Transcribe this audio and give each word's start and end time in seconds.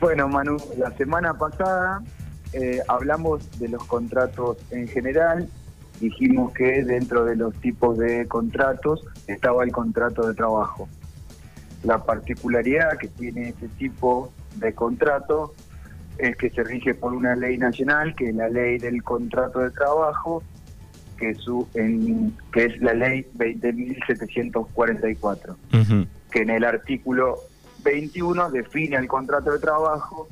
Bueno, 0.00 0.28
Manu, 0.28 0.56
la 0.78 0.90
semana 0.92 1.34
pasada 1.34 2.02
eh, 2.54 2.80
hablamos 2.88 3.60
de 3.60 3.68
los 3.68 3.84
contratos 3.84 4.56
en 4.70 4.88
general. 4.88 5.46
Dijimos 6.00 6.54
que 6.54 6.82
dentro 6.82 7.26
de 7.26 7.36
los 7.36 7.54
tipos 7.56 7.98
de 7.98 8.26
contratos 8.26 9.04
estaba 9.26 9.62
el 9.62 9.72
contrato 9.72 10.26
de 10.26 10.32
trabajo. 10.32 10.88
La 11.82 12.02
particularidad 12.02 12.96
que 12.96 13.08
tiene 13.08 13.50
este 13.50 13.68
tipo 13.68 14.32
de 14.56 14.74
contrato 14.74 15.54
es 16.16 16.34
que 16.36 16.48
se 16.48 16.64
rige 16.64 16.94
por 16.94 17.12
una 17.12 17.36
ley 17.36 17.58
nacional, 17.58 18.14
que 18.14 18.30
es 18.30 18.34
la 18.34 18.48
ley 18.48 18.78
del 18.78 19.02
contrato 19.02 19.58
de 19.58 19.70
trabajo, 19.70 20.42
que, 21.18 21.34
su, 21.34 21.68
en, 21.74 22.34
que 22.52 22.64
es 22.64 22.80
la 22.80 22.94
ley 22.94 23.26
20.744, 23.36 25.56
que 26.30 26.40
en 26.40 26.50
el 26.50 26.64
artículo 26.64 27.49
21 27.82 28.50
define 28.50 28.96
el 28.96 29.08
contrato 29.08 29.52
de 29.52 29.58
trabajo 29.58 30.28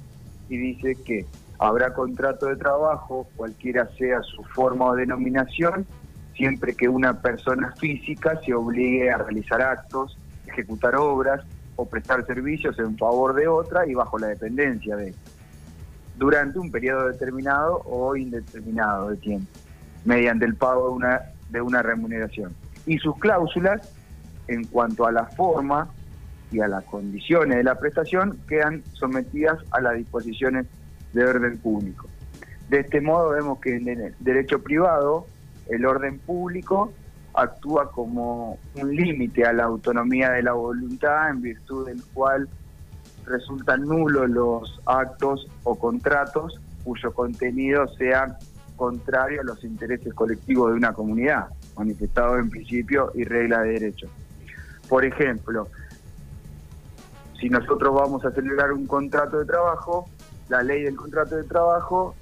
y 0.48 0.56
dice 0.56 0.96
que 0.96 1.26
habrá 1.58 1.92
contrato 1.92 2.46
de 2.46 2.56
trabajo, 2.56 3.26
cualquiera 3.36 3.88
sea 3.98 4.22
su 4.22 4.42
forma 4.44 4.86
o 4.86 4.94
denominación, 4.94 5.86
siempre 6.34 6.74
que 6.74 6.88
una 6.88 7.20
persona 7.20 7.74
física 7.78 8.40
se 8.44 8.54
obligue 8.54 9.10
a 9.10 9.18
realizar 9.18 9.60
actos, 9.60 10.16
ejecutar 10.46 10.96
obras 10.96 11.44
o 11.76 11.86
prestar 11.86 12.24
servicios 12.26 12.78
en 12.78 12.96
favor 12.96 13.34
de 13.34 13.48
otra 13.48 13.86
y 13.86 13.94
bajo 13.94 14.18
la 14.18 14.28
dependencia 14.28 14.96
de 14.96 15.14
durante 16.16 16.58
un 16.58 16.70
periodo 16.70 17.08
determinado 17.08 17.82
o 17.84 18.16
indeterminado 18.16 19.10
de 19.10 19.16
tiempo, 19.18 19.48
mediante 20.04 20.44
el 20.44 20.56
pago 20.56 20.88
de 20.88 20.94
una, 20.94 21.22
de 21.50 21.60
una 21.60 21.80
remuneración. 21.80 22.52
Y 22.86 22.98
sus 22.98 23.16
cláusulas, 23.18 23.88
en 24.48 24.64
cuanto 24.64 25.06
a 25.06 25.12
la 25.12 25.26
forma 25.26 25.88
y 26.50 26.60
a 26.60 26.68
las 26.68 26.84
condiciones 26.84 27.58
de 27.58 27.64
la 27.64 27.74
prestación, 27.76 28.38
quedan 28.48 28.82
sometidas 28.92 29.58
a 29.70 29.80
las 29.80 29.96
disposiciones 29.96 30.66
de 31.12 31.24
orden 31.24 31.58
público. 31.58 32.08
De 32.68 32.80
este 32.80 33.00
modo 33.00 33.30
vemos 33.30 33.60
que 33.60 33.76
en 33.76 33.88
el 33.88 34.14
derecho 34.20 34.62
privado 34.62 35.26
el 35.68 35.86
orden 35.86 36.18
público 36.18 36.92
actúa 37.34 37.90
como 37.90 38.58
un 38.74 38.94
límite 38.94 39.44
a 39.44 39.52
la 39.52 39.64
autonomía 39.64 40.30
de 40.30 40.42
la 40.42 40.52
voluntad 40.52 41.30
en 41.30 41.40
virtud 41.40 41.86
del 41.86 42.02
cual 42.12 42.48
resultan 43.26 43.82
nulos 43.82 44.28
los 44.30 44.80
actos 44.86 45.48
o 45.64 45.78
contratos 45.78 46.60
cuyo 46.84 47.12
contenido 47.12 47.86
sea 47.88 48.38
contrario 48.76 49.40
a 49.40 49.44
los 49.44 49.62
intereses 49.64 50.14
colectivos 50.14 50.70
de 50.70 50.76
una 50.76 50.92
comunidad, 50.92 51.46
manifestado 51.76 52.38
en 52.38 52.48
principio 52.48 53.12
y 53.14 53.24
regla 53.24 53.60
de 53.62 53.72
derecho. 53.72 54.08
Por 54.88 55.04
ejemplo, 55.04 55.68
si 57.38 57.48
nosotros 57.48 57.94
vamos 57.94 58.24
a 58.24 58.32
celebrar 58.32 58.72
un 58.72 58.86
contrato 58.86 59.38
de 59.38 59.44
trabajo, 59.44 60.08
la 60.48 60.62
ley 60.62 60.82
del 60.82 60.96
contrato 60.96 61.36
de 61.36 61.44
trabajo 61.44 62.14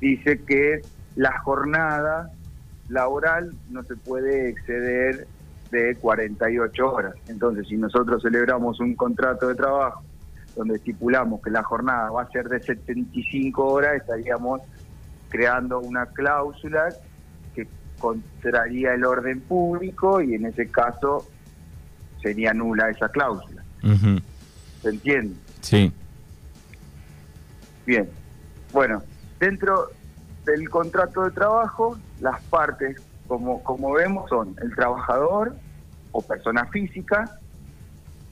dice 0.00 0.42
que 0.44 0.82
la 1.16 1.40
jornada 1.40 2.30
laboral 2.88 3.54
no 3.70 3.82
se 3.82 3.96
puede 3.96 4.50
exceder 4.50 5.26
de 5.70 5.96
48 5.96 6.92
horas. 6.92 7.14
Entonces, 7.28 7.66
si 7.68 7.76
nosotros 7.76 8.22
celebramos 8.22 8.78
un 8.80 8.94
contrato 8.94 9.48
de 9.48 9.54
trabajo 9.54 10.04
donde 10.54 10.76
estipulamos 10.76 11.42
que 11.42 11.50
la 11.50 11.64
jornada 11.64 12.10
va 12.10 12.22
a 12.22 12.28
ser 12.28 12.48
de 12.48 12.60
75 12.60 13.64
horas, 13.64 13.94
estaríamos 13.96 14.60
creando 15.28 15.80
una 15.80 16.06
cláusula 16.06 16.94
que 17.54 17.66
contraría 17.98 18.94
el 18.94 19.04
orden 19.04 19.40
público 19.40 20.20
y 20.20 20.34
en 20.34 20.46
ese 20.46 20.70
caso 20.70 21.26
sería 22.22 22.54
nula 22.54 22.90
esa 22.90 23.08
cláusula. 23.08 23.63
¿Se 24.82 24.88
entiende? 24.88 25.34
Sí. 25.60 25.92
Bien. 27.86 28.08
Bueno, 28.72 29.02
dentro 29.38 29.90
del 30.44 30.68
contrato 30.68 31.22
de 31.24 31.30
trabajo, 31.30 31.98
las 32.20 32.40
partes, 32.44 33.00
como, 33.26 33.62
como 33.62 33.92
vemos, 33.92 34.28
son 34.28 34.56
el 34.62 34.74
trabajador 34.74 35.54
o 36.12 36.22
persona 36.22 36.66
física 36.66 37.38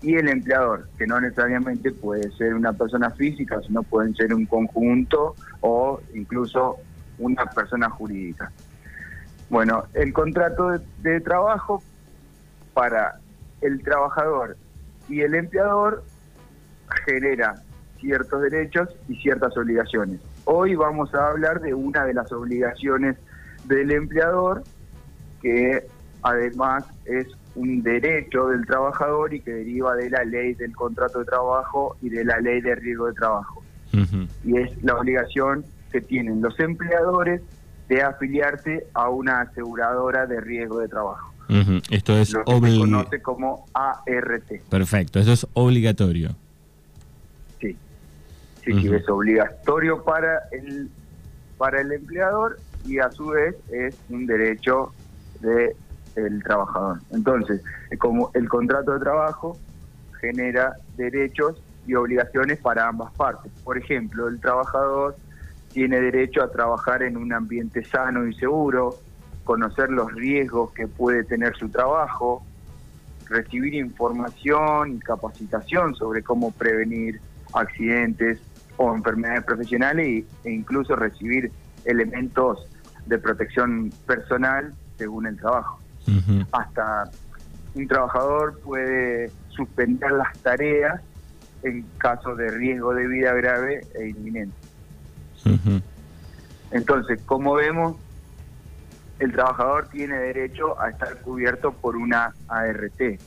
y 0.01 0.15
el 0.17 0.29
empleador, 0.29 0.89
que 0.99 1.07
no 1.07 1.21
necesariamente 1.21 1.93
puede 1.93 2.31
ser 2.33 2.55
una 2.55 2.73
persona 2.73 3.11
física, 3.11 3.61
sino 3.67 3.83
pueden 3.83 4.15
ser 4.15 4.35
un 4.35 4.47
conjunto 4.47 5.37
o 5.61 6.01
incluso 6.15 6.77
una 7.19 7.47
persona 7.47 7.89
jurídica. 7.89 8.51
Bueno, 9.49 9.85
el 9.95 10.13
contrato 10.13 10.71
de, 10.71 10.81
de 11.03 11.21
trabajo 11.21 11.83
para 12.75 13.21
el 13.61 13.83
trabajador 13.83 14.57
y 15.13 15.21
el 15.21 15.35
empleador 15.35 16.03
genera 17.05 17.57
ciertos 18.01 18.43
derechos 18.43 18.89
y 19.09 19.17
ciertas 19.17 19.55
obligaciones. 19.59 20.21
Hoy 20.47 20.75
vamos 20.75 21.15
a 21.15 21.29
hablar 21.29 21.61
de 21.61 21.75
una 21.75 22.07
de 22.07 22.15
las 22.15 22.33
obligaciones 22.33 23.17
del 23.65 23.91
empleador, 23.91 24.65
que 25.43 25.87
además 26.23 26.85
es 27.05 27.27
un 27.55 27.83
derecho 27.83 28.49
del 28.49 28.65
trabajador 28.65 29.35
y 29.35 29.41
que 29.41 29.53
deriva 29.53 29.95
de 29.97 30.09
la 30.09 30.25
ley 30.25 30.55
del 30.55 30.75
contrato 30.75 31.19
de 31.19 31.27
trabajo 31.27 31.97
y 32.01 32.09
de 32.09 32.25
la 32.25 32.41
ley 32.41 32.63
de 32.63 32.75
riesgo 32.75 33.07
de 33.07 33.13
trabajo. 33.13 33.63
Y 34.45 34.57
es 34.57 34.83
la 34.83 34.97
obligación 34.97 35.63
que 35.93 36.01
tienen 36.01 36.41
los 36.41 36.59
empleadores 36.59 37.43
de 37.89 38.03
afiliarse 38.03 38.87
a 38.95 39.11
una 39.11 39.43
aseguradora 39.43 40.27
de 40.27 40.41
riesgo 40.41 40.79
de 40.79 40.89
trabajo. 40.89 41.35
Esto 41.91 42.19
es 42.19 42.33
Lo 42.33 42.45
que 42.45 42.71
se 42.71 42.79
conoce 42.79 43.23
como 43.23 43.67
ART. 43.75 44.69
Perfecto, 44.69 45.19
eso 45.19 45.33
es 45.33 45.47
obligatorio. 45.55 46.31
Sí, 47.61 47.77
sí, 48.65 48.73
sí, 48.81 48.89
es 48.89 49.09
obligatorio 49.09 50.03
para 50.03 50.43
el 50.53 50.91
para 51.59 51.81
el 51.81 51.93
empleador 51.93 52.59
y 52.85 52.99
a 52.99 53.11
su 53.11 53.27
vez 53.29 53.55
es 53.71 53.97
un 54.09 54.27
derecho 54.27 54.93
de 55.41 55.77
el 56.17 56.43
trabajador. 56.43 56.99
Entonces, 57.11 57.63
como 57.99 58.31
el 58.35 58.49
contrato 58.49 58.93
de 58.93 59.01
trabajo 59.01 59.59
genera 60.21 60.75
derechos 60.97 61.63
y 61.87 61.95
obligaciones 61.95 62.59
para 62.61 62.89
ambas 62.89 63.13
partes. 63.13 63.53
Por 63.65 63.79
ejemplo, 63.79 64.29
el 64.29 64.41
trabajador 64.41 65.17
tiene 65.73 66.01
derecho 66.01 66.43
a 66.43 66.51
trabajar 66.51 67.03
en 67.03 67.17
un 67.17 67.33
ambiente 67.33 67.83
sano 67.85 68.27
y 68.27 68.35
seguro, 68.35 68.97
conocer 69.45 69.91
los 69.91 70.13
riesgos 70.13 70.73
que 70.73 70.87
puede 70.87 71.25
tener 71.25 71.57
su 71.57 71.69
trabajo, 71.69 72.45
recibir 73.29 73.75
información 73.75 74.97
y 74.97 74.99
capacitación 74.99 75.95
sobre 75.95 76.23
cómo 76.23 76.51
prevenir 76.53 77.21
accidentes 77.53 78.41
o 78.77 78.95
enfermedades 78.95 79.45
profesionales 79.45 80.25
e 80.45 80.51
incluso 80.51 80.97
recibir 80.97 81.51
elementos 81.85 82.67
de 83.07 83.19
protección 83.19 83.93
personal 84.07 84.73
según 84.97 85.27
el 85.27 85.37
trabajo. 85.37 85.81
Hasta 86.53 87.11
un 87.75 87.89
trabajador 87.89 88.59
puede 88.61 89.31
suspender 89.49 90.13
las 90.13 90.37
tareas 90.39 91.01
en 91.63 91.85
caso 91.99 92.35
de 92.35 92.51
riesgo 92.51 92.95
de 92.95 93.07
vida 93.07 93.33
grave 93.35 93.87
e 93.95 94.09
inminente. 94.09 94.57
Entonces, 96.71 97.21
como 97.27 97.55
vemos, 97.55 97.97
el 99.23 99.31
trabajador 99.31 99.87
tiene 99.87 100.19
derecho 100.19 100.81
a 100.81 100.91
estar 100.91 101.21
cubierto 101.21 101.71
por 101.73 101.97
una 101.97 102.35
ART 102.49 103.21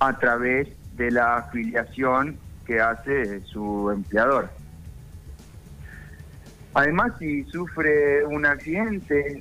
a 0.00 0.18
través 0.18 0.68
de 0.96 1.12
la 1.12 1.36
afiliación 1.36 2.36
que 2.66 2.80
hace 2.80 3.40
su 3.42 3.92
empleador. 3.92 4.50
Además, 6.74 7.12
si 7.20 7.44
sufre 7.44 8.26
un 8.26 8.44
accidente 8.44 9.38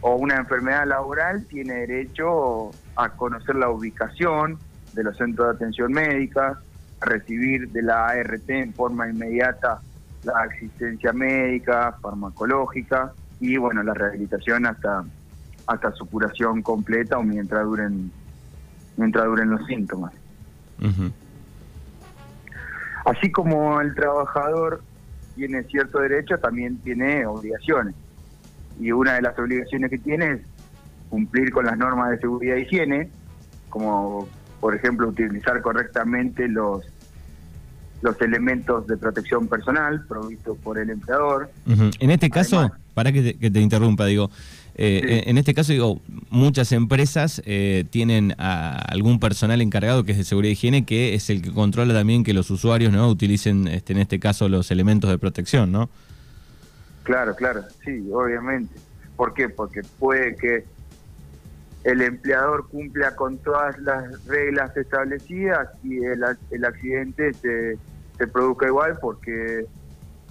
o 0.00 0.16
una 0.16 0.34
enfermedad 0.34 0.84
laboral, 0.86 1.46
tiene 1.46 1.86
derecho 1.86 2.72
a 2.96 3.08
conocer 3.10 3.54
la 3.54 3.70
ubicación 3.70 4.58
de 4.94 5.04
los 5.04 5.16
centros 5.16 5.46
de 5.46 5.54
atención 5.54 5.92
médica, 5.92 6.60
a 7.00 7.04
recibir 7.04 7.70
de 7.70 7.82
la 7.82 8.08
ART 8.08 8.50
en 8.50 8.74
forma 8.74 9.08
inmediata 9.08 9.80
la 10.24 10.40
asistencia 10.40 11.12
médica, 11.12 11.96
farmacológica 12.02 13.12
y 13.42 13.56
bueno, 13.56 13.82
la 13.82 13.92
rehabilitación 13.92 14.66
hasta 14.66 15.04
hasta 15.66 15.92
su 15.92 16.06
curación 16.06 16.62
completa 16.62 17.18
o 17.18 17.24
mientras 17.24 17.64
duren 17.64 18.10
mientras 18.96 19.24
duren 19.24 19.50
los 19.50 19.66
síntomas. 19.66 20.12
Así 23.04 23.32
como 23.32 23.80
el 23.80 23.94
trabajador 23.94 24.82
tiene 25.34 25.64
cierto 25.64 25.98
derecho, 25.98 26.38
también 26.38 26.78
tiene 26.78 27.26
obligaciones 27.26 27.96
y 28.80 28.92
una 28.92 29.14
de 29.14 29.22
las 29.22 29.36
obligaciones 29.38 29.90
que 29.90 29.98
tiene 29.98 30.32
es 30.32 30.40
cumplir 31.10 31.50
con 31.50 31.66
las 31.66 31.76
normas 31.76 32.10
de 32.10 32.18
seguridad 32.18 32.56
e 32.56 32.60
higiene, 32.60 33.10
como 33.70 34.28
por 34.60 34.76
ejemplo 34.76 35.08
utilizar 35.08 35.60
correctamente 35.62 36.46
los 36.46 36.86
los 38.02 38.20
elementos 38.20 38.86
de 38.88 38.96
protección 38.96 39.48
personal 39.48 40.04
provistos 40.06 40.58
por 40.58 40.78
el 40.78 40.90
empleador. 40.90 41.50
En 41.66 42.10
este 42.10 42.30
caso, 42.30 42.70
para 42.94 43.12
que 43.12 43.34
te, 43.34 43.60
interrumpa, 43.60 44.06
digo, 44.06 44.30
Eh, 44.74 45.24
En 45.26 45.36
este 45.36 45.52
caso, 45.52 45.72
digo, 45.72 46.00
muchas 46.30 46.72
empresas 46.72 47.42
eh, 47.44 47.84
tienen 47.90 48.34
a 48.38 48.78
algún 48.78 49.20
personal 49.20 49.60
encargado 49.60 50.02
que 50.04 50.12
es 50.12 50.18
de 50.18 50.24
seguridad 50.24 50.48
y 50.48 50.52
higiene, 50.52 50.84
que 50.86 51.14
es 51.14 51.28
el 51.28 51.42
que 51.42 51.52
controla 51.52 51.92
también 51.92 52.24
que 52.24 52.32
los 52.32 52.50
usuarios 52.50 52.90
no 52.90 53.06
utilicen, 53.08 53.68
este, 53.68 53.92
en 53.92 53.98
este 53.98 54.18
caso, 54.18 54.48
los 54.48 54.70
elementos 54.70 55.10
de 55.10 55.18
protección, 55.18 55.72
¿no? 55.72 55.90
Claro, 57.02 57.34
claro, 57.34 57.64
sí, 57.84 58.02
obviamente. 58.12 58.74
¿Por 59.16 59.34
qué? 59.34 59.48
Porque 59.50 59.82
puede 59.98 60.36
que 60.36 60.64
el 61.84 62.00
empleador 62.00 62.68
cumpla 62.68 63.14
con 63.14 63.38
todas 63.38 63.78
las 63.80 64.24
reglas 64.26 64.74
establecidas 64.76 65.68
y 65.84 65.98
el, 65.98 66.24
el 66.50 66.64
accidente 66.64 67.34
se, 67.34 67.76
se 68.16 68.26
produzca 68.26 68.66
igual 68.68 68.98
porque 69.00 69.66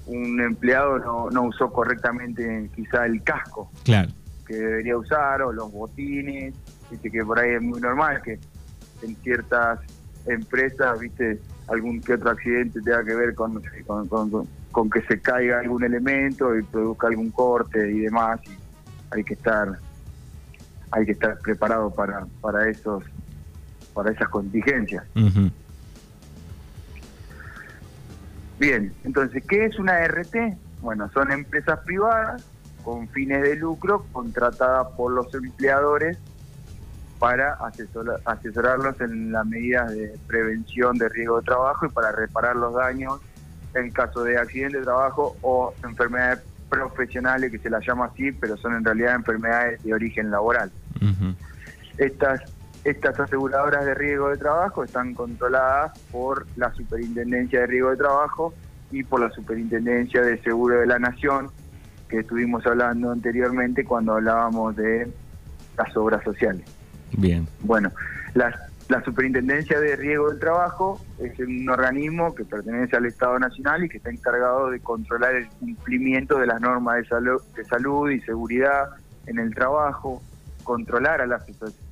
un 0.07 0.42
empleado 0.42 1.00
no, 1.00 1.30
no 1.30 1.44
usó 1.44 1.71
correctamente 1.71 2.69
quizá 2.75 3.06
el 3.06 3.21
casco 3.24 3.71
claro. 3.83 4.09
que 4.48 4.56
debería 4.56 4.98
usar 4.98 5.42
o 5.42 5.51
los 5.51 5.71
botines, 5.71 6.53
viste 6.89 7.12
que 7.12 7.24
por 7.24 7.39
ahí 7.39 7.51
es 7.56 7.62
muy 7.62 7.80
normal 7.80 8.21
que 8.21 8.39
en 9.03 9.15
ciertas 9.18 9.80
empresas, 10.25 11.00
viste, 11.00 11.39
algún 11.68 12.01
que 12.01 12.13
otro 12.13 12.31
accidente 12.31 12.81
tenga 12.81 13.03
que 13.03 13.15
ver 13.15 13.36
con, 13.36 13.62
con, 13.86 14.07
con, 14.07 14.48
con 14.71 14.89
que 14.89 15.01
se 15.03 15.19
caiga 15.19 15.59
algún 15.59 15.83
elemento 15.83 16.57
y 16.57 16.63
produzca 16.63 17.07
algún 17.07 17.31
corte 17.31 17.92
y 17.92 18.00
demás, 18.01 18.39
y 18.45 18.51
hay 19.12 19.24
que 19.24 19.33
estar 19.33 19.80
hay 20.92 21.06
que 21.06 21.13
estar 21.13 21.39
preparado 21.39 21.89
para, 21.89 22.25
para 22.42 22.69
esos 22.69 23.04
para 23.94 24.12
esas 24.12 24.30
contingencias. 24.30 25.04
Bien, 28.61 28.93
entonces, 29.03 29.43
¿qué 29.49 29.65
es 29.65 29.79
una 29.79 30.05
RT? 30.07 30.35
Bueno, 30.81 31.09
son 31.15 31.31
empresas 31.31 31.79
privadas 31.79 32.45
con 32.83 33.07
fines 33.07 33.41
de 33.41 33.55
lucro 33.55 34.05
contratadas 34.11 34.87
por 34.95 35.11
los 35.13 35.33
empleadores 35.33 36.19
para 37.17 37.57
asesorarlos 38.23 39.01
en 39.01 39.31
las 39.31 39.47
medidas 39.47 39.91
de 39.91 40.13
prevención 40.27 40.95
de 40.99 41.09
riesgo 41.09 41.39
de 41.39 41.43
trabajo 41.43 41.87
y 41.87 41.89
para 41.89 42.11
reparar 42.11 42.55
los 42.55 42.75
daños 42.75 43.19
en 43.73 43.89
caso 43.89 44.23
de 44.23 44.37
accidente 44.37 44.77
de 44.77 44.83
trabajo 44.83 45.35
o 45.41 45.73
enfermedades 45.83 46.43
profesionales, 46.69 47.49
que 47.49 47.57
se 47.57 47.69
las 47.71 47.83
llama 47.83 48.11
así, 48.13 48.31
pero 48.31 48.57
son 48.57 48.75
en 48.75 48.85
realidad 48.85 49.15
enfermedades 49.15 49.81
de 49.81 49.91
origen 49.91 50.29
laboral. 50.29 50.71
Estas 51.97 52.41
estas 52.83 53.19
aseguradoras 53.19 53.86
de 53.86 53.94
riesgo 53.94 54.30
de 54.30 54.38
trabajo 54.38 54.83
están 54.83 55.13
controladas 55.13 55.98
por 56.12 56.48
la 56.56 56.74
Superintendencia 56.74 57.62
de 57.62 57.68
Riesgo 57.68 57.92
de 57.92 57.98
Trabajo 57.98 58.54
y 58.92 59.04
por 59.04 59.22
la 59.22 59.30
Superintendencia 59.30 60.22
de 60.22 60.42
Seguro 60.42 60.80
de 60.80 60.88
la 60.88 61.00
Nación, 61.00 61.50
que 62.10 62.19
estuvimos 62.19 62.66
hablando 62.66 63.12
anteriormente 63.12 63.86
cuando 63.86 64.13
hablábamos 64.13 64.75
de 64.75 65.12
las 65.78 65.95
obras 65.95 66.24
sociales. 66.24 66.66
Bien. 67.13 67.48
Bueno, 67.62 67.92
la, 68.33 68.54
la 68.89 69.04
Superintendencia 69.04 69.80
de 69.80 69.95
Riesgo 69.95 70.30
del 70.30 70.39
Trabajo 70.39 71.00
es 71.19 71.38
un 71.39 71.69
organismo 71.69 72.33
que 72.33 72.45
pertenece 72.45 72.98
al 72.98 73.06
Estado 73.06 73.38
Nacional 73.39 73.83
y 73.86 73.89
que 73.89 73.98
está 73.98 74.10
encargado 74.10 74.69
de 74.72 74.80
controlar 74.80 75.36
el 75.36 75.48
cumplimiento 75.48 76.39
de 76.39 76.48
las 76.48 76.60
normas 76.60 76.98
de 76.98 77.06
salud, 77.06 77.42
de 77.56 77.63
salud 77.63 78.10
y 78.10 78.19
seguridad 78.22 78.89
en 79.28 79.39
el 79.39 79.54
trabajo, 79.54 80.22
controlar 80.63 81.21
a 81.21 81.27
las 81.27 81.43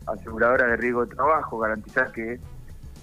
aseguradoras 0.06 0.72
de 0.72 0.78
riesgo 0.78 1.06
de 1.06 1.16
trabajo, 1.16 1.60
garantizar 1.60 2.12
que 2.12 2.40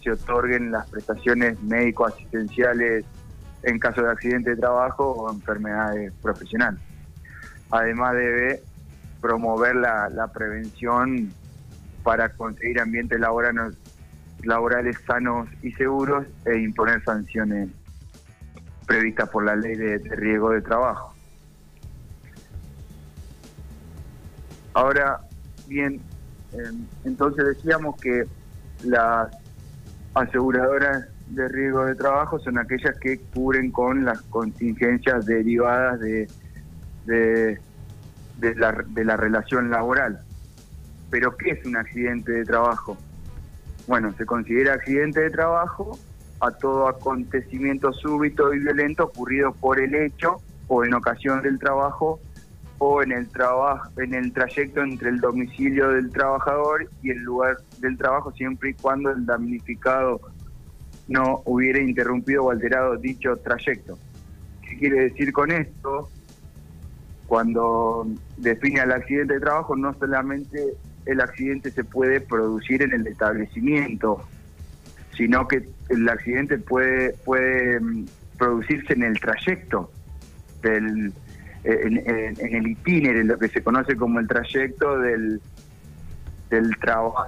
se 0.03 0.11
otorguen 0.13 0.71
las 0.71 0.89
prestaciones 0.89 1.61
médico-asistenciales 1.63 3.05
en 3.63 3.79
caso 3.79 4.03
de 4.03 4.11
accidente 4.11 4.51
de 4.51 4.57
trabajo 4.57 5.11
o 5.11 5.33
enfermedades 5.33 6.13
profesionales. 6.23 6.81
Además 7.71 8.15
debe 8.15 8.63
promover 9.21 9.75
la, 9.75 10.31
prevención 10.33 11.33
para 12.05 12.29
conseguir 12.29 12.81
ambientes 12.81 13.19
laborales, 13.19 13.75
laborales 14.45 14.97
sanos 15.07 15.49
y 15.63 15.73
seguros 15.73 16.27
e 16.45 16.59
imponer 16.59 17.03
sanciones 17.03 17.69
previstas 18.87 19.29
por 19.31 19.45
la 19.45 19.57
ley 19.57 19.75
de 19.75 19.99
riesgo 19.99 20.51
de 20.51 20.63
trabajo. 20.63 21.17
Ahora, 24.77 25.21
bien, 25.67 26.01
em, 26.53 26.87
entonces 27.05 27.45
decíamos 27.45 27.97
que 28.01 28.25
las 28.85 29.29
aseguradoras 30.15 31.07
de 31.29 31.49
riesgo 31.49 31.85
de 31.85 31.95
trabajo 31.95 32.39
son 32.39 32.59
aquellas 32.59 32.97
que 32.99 33.19
cubren 33.35 33.71
con 33.71 34.05
las 34.05 34.23
contingencias 34.23 35.27
derivadas 35.27 36.01
de, 36.01 36.29
de, 37.07 37.59
la, 38.55 38.85
de 38.87 39.05
la 39.05 39.17
relación 39.17 39.71
laboral. 39.71 40.21
Pero 41.11 41.37
¿qué 41.37 41.51
es 41.51 41.67
un 41.67 41.77
accidente 41.77 42.33
de 42.33 42.45
trabajo? 42.45 42.97
Bueno, 43.87 44.15
se 44.17 44.27
considera 44.27 44.75
accidente 44.75 45.21
de 45.21 45.31
trabajo 45.31 45.99
a 46.41 46.51
todo 46.51 46.89
acontecimiento 46.89 47.93
súbito 47.93 48.53
y 48.53 48.59
violento 48.59 49.05
ocurrido 49.05 49.53
por 49.53 49.81
el 49.81 49.95
hecho 49.95 50.41
o 50.69 50.85
en 50.85 50.95
ocasión 50.95 51.43
del 51.43 51.59
trabajo 51.59 52.21
o 52.79 53.03
en 53.03 53.13
el 53.13 53.29
trabajo 53.29 53.91
en 53.99 54.15
el 54.15 54.33
trayecto 54.33 54.83
entre 54.83 55.09
el 55.09 55.21
domicilio 55.21 55.91
del 55.91 56.11
trabajador 56.11 56.89
y 57.03 57.11
el 57.11 57.19
lugar 57.19 57.57
del 57.79 57.97
trabajo 57.97 58.33
siempre 58.33 58.71
y 58.71 58.75
cuando 58.75 59.11
el 59.11 59.25
damnificado 59.25 60.21
no 61.09 61.43
hubiera 61.45 61.81
interrumpido 61.81 62.45
o 62.45 62.51
alterado 62.51 62.97
dicho 62.97 63.37
trayecto. 63.37 63.99
¿Qué 64.63 64.77
quiere 64.79 65.03
decir 65.03 65.33
con 65.33 65.53
esto? 65.53 66.11
Cuando 67.27 68.07
define 68.37 68.81
el 68.81 68.93
accidente 68.93 69.35
de 69.35 69.41
trabajo, 69.41 69.77
no 69.77 69.95
solamente 69.95 70.75
el 71.07 71.21
accidente 71.21 71.71
se 71.71 71.85
puede 71.85 72.21
producir 72.21 72.83
en 72.83 72.93
el 72.93 73.07
establecimiento, 73.07 74.25
sino 75.17 75.47
que 75.49 75.69
el 75.89 76.09
accidente 76.09 76.59
puede, 76.59 77.15
puede 77.25 77.81
mm, 77.81 78.07
producirse 78.37 78.93
en 78.93 79.05
el 79.05 79.19
trayecto 79.21 79.91
del, 80.63 81.13
en, 81.67 82.55
el 82.55 82.67
itinerario, 82.69 83.23
en 83.23 83.29
lo 83.29 83.39
que 83.39 83.49
se 83.49 83.63
conoce 83.63 83.97
como 83.97 84.21
el 84.21 84.29
trayecto 84.29 84.99
del, 84.99 85.41
del, 86.49 86.71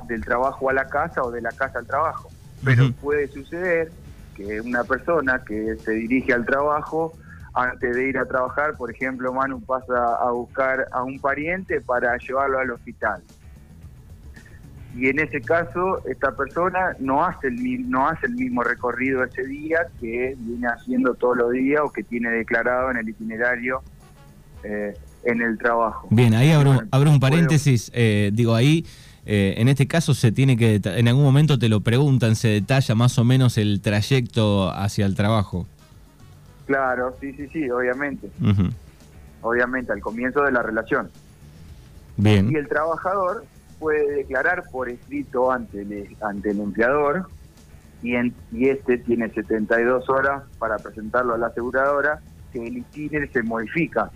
del 0.08 0.24
trabajo 0.24 0.70
a 0.70 0.72
la 0.72 0.88
casa 0.88 1.22
o 1.22 1.30
de 1.30 1.40
la 1.40 1.50
casa 1.50 1.80
al 1.80 1.86
trabajo. 1.86 2.30
Pero 2.64 2.92
puede 3.00 3.28
suceder 3.28 3.90
que 4.36 4.60
una 4.60 4.84
persona 4.84 5.42
que 5.44 5.76
se 5.76 5.92
dirige 5.92 6.32
al 6.32 6.46
trabajo, 6.46 7.12
antes 7.54 7.96
de 7.96 8.08
ir 8.08 8.18
a 8.18 8.26
trabajar, 8.26 8.76
por 8.76 8.90
ejemplo, 8.90 9.32
Manu 9.32 9.60
pasa 9.60 10.14
a 10.20 10.30
buscar 10.30 10.86
a 10.92 11.02
un 11.02 11.18
pariente 11.18 11.80
para 11.80 12.16
llevarlo 12.18 12.60
al 12.60 12.70
hospital. 12.70 13.22
Y 14.94 15.08
en 15.08 15.18
ese 15.20 15.40
caso, 15.40 16.02
esta 16.06 16.32
persona 16.32 16.96
no 16.98 17.24
hace 17.24 17.48
el, 17.48 17.90
no 17.90 18.08
hace 18.08 18.26
el 18.26 18.34
mismo 18.34 18.62
recorrido 18.62 19.22
ese 19.22 19.44
día 19.44 19.86
que 20.00 20.34
viene 20.38 20.66
haciendo 20.66 21.14
todos 21.14 21.36
los 21.36 21.52
días 21.52 21.82
o 21.84 21.92
que 21.92 22.02
tiene 22.02 22.30
declarado 22.30 22.90
en 22.90 22.98
el 22.98 23.08
itinerario 23.08 23.82
eh, 24.62 24.94
en 25.24 25.42
el 25.42 25.58
trabajo. 25.58 26.08
Bien, 26.10 26.34
ahí 26.34 26.50
abro, 26.50 27.10
un 27.10 27.20
paréntesis. 27.20 27.90
Eh, 27.94 28.30
digo, 28.32 28.54
ahí, 28.54 28.86
eh, 29.26 29.54
en 29.58 29.68
este 29.68 29.86
caso, 29.86 30.14
se 30.14 30.32
tiene 30.32 30.56
que. 30.56 30.80
En 30.84 31.08
algún 31.08 31.24
momento 31.24 31.58
te 31.58 31.68
lo 31.68 31.80
preguntan, 31.80 32.36
se 32.36 32.48
detalla 32.48 32.94
más 32.94 33.18
o 33.18 33.24
menos 33.24 33.58
el 33.58 33.80
trayecto 33.80 34.70
hacia 34.70 35.06
el 35.06 35.14
trabajo. 35.14 35.66
Claro, 36.66 37.14
sí, 37.20 37.32
sí, 37.34 37.48
sí, 37.52 37.70
obviamente. 37.70 38.30
Obviamente, 39.42 39.92
al 39.92 40.00
comienzo 40.00 40.42
de 40.42 40.52
la 40.52 40.62
relación. 40.62 41.10
Bien. 42.16 42.50
Y 42.50 42.56
el 42.56 42.68
trabajador 42.68 43.44
puede 43.78 44.16
declarar 44.16 44.64
por 44.70 44.88
escrito 44.88 45.52
ante 45.52 45.82
el, 45.82 46.16
ante 46.20 46.50
el 46.50 46.60
empleador 46.60 47.28
y, 48.02 48.14
en, 48.14 48.34
y 48.52 48.68
este 48.68 48.98
tiene 48.98 49.30
72 49.30 50.08
horas 50.08 50.42
para 50.58 50.78
presentarlo 50.78 51.34
a 51.34 51.38
la 51.38 51.46
aseguradora 51.48 52.20
que 52.52 52.66
el 52.66 52.78
itinerario 52.78 53.32
se 53.32 53.42
modifica 53.42 54.10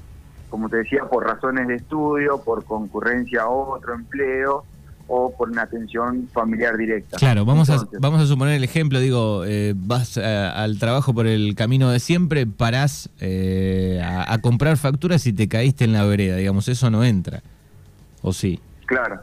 como 0.53 0.69
te 0.69 0.77
decía, 0.77 1.07
por 1.07 1.25
razones 1.25 1.67
de 1.67 1.77
estudio, 1.77 2.43
por 2.45 2.67
concurrencia 2.67 3.45
a 3.45 3.49
otro 3.49 3.95
empleo 3.95 4.67
o 5.07 5.35
por 5.35 5.49
una 5.49 5.63
atención 5.63 6.29
familiar 6.31 6.77
directa. 6.77 7.17
Claro, 7.17 7.47
vamos, 7.47 7.71
a, 7.71 7.79
vamos 7.99 8.21
a 8.21 8.27
suponer 8.27 8.57
el 8.57 8.63
ejemplo, 8.63 9.01
digo, 9.01 9.47
eh, 9.47 9.73
vas 9.75 10.19
eh, 10.19 10.23
al 10.23 10.79
trabajo 10.79 11.15
por 11.15 11.27
el 11.27 11.55
camino 11.55 11.91
de 11.91 12.01
siempre, 12.01 12.47
parás 12.47 13.09
eh, 13.19 14.03
a, 14.05 14.39
comprar 14.43 14.77
facturas 14.77 15.27
y 15.27 15.33
te 15.33 15.49
caíste 15.49 15.87
en 15.87 15.95
la 15.95 16.05
vereda, 16.05 16.37
digamos, 16.37 16.69
eso 16.69 16.91
no 16.91 17.03
entra, 17.03 17.41
¿o 18.21 18.35
sí? 18.35 18.61
Claro, 18.85 19.23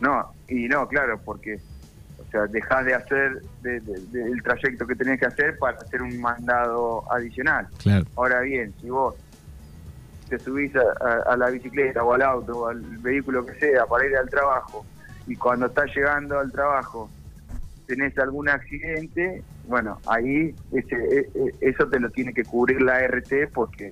no, 0.00 0.32
y 0.48 0.66
no, 0.66 0.88
claro, 0.88 1.20
porque 1.24 1.60
o 2.18 2.30
sea, 2.32 2.48
dejás 2.48 2.84
de 2.84 2.94
hacer 2.94 3.42
el 3.62 4.42
trayecto 4.42 4.88
que 4.88 4.96
tenés 4.96 5.20
que 5.20 5.26
hacer 5.26 5.56
para 5.56 5.78
hacer 5.78 6.02
un 6.02 6.20
mandado 6.20 7.04
adicional. 7.12 7.68
Claro. 7.78 8.06
Ahora 8.16 8.40
bien, 8.40 8.74
si 8.80 8.90
vos 8.90 9.14
te 10.28 10.38
subís 10.38 10.72
a, 10.76 11.36
la 11.36 11.50
bicicleta 11.50 12.02
o 12.02 12.12
al 12.14 12.22
auto 12.22 12.60
o 12.60 12.68
al 12.68 12.80
vehículo 12.80 13.44
que 13.44 13.54
sea 13.54 13.86
para 13.86 14.06
ir 14.06 14.16
al 14.16 14.28
trabajo 14.28 14.84
y 15.26 15.36
cuando 15.36 15.66
estás 15.66 15.94
llegando 15.94 16.38
al 16.38 16.50
trabajo 16.50 17.10
tenés 17.86 18.16
algún 18.18 18.48
accidente, 18.48 19.42
bueno, 19.68 19.98
ahí 20.06 20.54
ese, 20.72 20.96
e, 20.96 21.18
e, 21.34 21.54
eso 21.60 21.86
te 21.88 22.00
lo 22.00 22.10
tiene 22.10 22.32
que 22.32 22.44
cubrir 22.44 22.80
la 22.80 23.06
RT 23.06 23.52
porque 23.52 23.90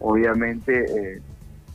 obviamente 0.00 0.84
eh, 0.84 1.20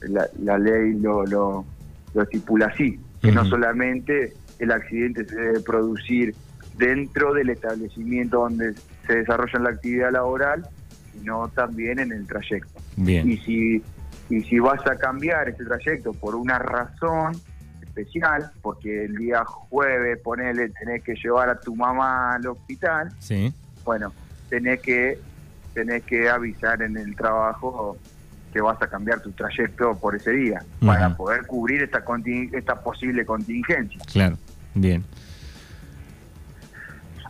la, 0.02 0.58
ley 0.58 0.94
lo, 0.94 1.26
lo, 1.26 1.66
lo 2.14 2.22
estipula 2.22 2.68
así, 2.68 3.00
que 3.22 3.32
no 3.32 3.46
solamente 3.46 4.34
el 4.60 4.72
accidente 4.72 5.26
se 5.26 5.36
debe 5.36 5.60
producir 5.62 6.36
dentro 6.78 7.34
del 7.34 7.50
establecimiento 7.50 8.42
donde 8.42 8.74
se 9.08 9.16
desarrolla 9.16 9.60
la 9.60 9.70
actividad 9.70 10.12
laboral, 10.12 10.68
sino 11.18 11.48
también 11.50 12.00
en 12.00 12.12
el 12.12 12.26
trayecto. 12.28 12.80
Bien. 12.96 13.30
Y 13.30 13.38
si, 13.38 13.84
y 14.30 14.42
si 14.42 14.60
vas 14.60 14.86
a 14.88 14.96
cambiar 14.96 15.50
ese 15.50 15.64
trayecto 15.66 16.14
por 16.14 16.36
una 16.36 16.60
razón 16.60 17.40
especial, 17.82 18.52
porque 18.62 19.06
el 19.06 19.16
día 19.16 19.44
jueves, 19.46 20.20
ponele, 20.24 20.70
tenés 20.70 21.04
que 21.04 21.16
llevar 21.16 21.50
a 21.50 21.60
tu 21.60 21.76
mamá 21.76 22.36
al 22.36 22.46
hospital, 22.48 23.12
Sí. 23.20 23.54
bueno, 23.84 24.14
tenés 24.50 24.82
que, 24.82 25.20
tenés 25.74 26.04
que 26.04 26.30
avisar 26.30 26.82
en 26.82 26.98
el 26.98 27.16
trabajo 27.16 27.98
que 28.54 28.62
vas 28.62 28.82
a 28.82 28.88
cambiar 28.88 29.22
tu 29.22 29.32
trayecto 29.32 29.96
por 30.00 30.16
ese 30.16 30.32
día, 30.32 30.64
para 30.86 31.16
poder 31.16 31.46
cubrir 31.46 31.84
esta, 31.84 32.04
esta 32.54 32.76
posible 32.82 33.26
contingencia. 33.26 34.00
Claro. 34.12 34.38
Bien. 34.74 35.04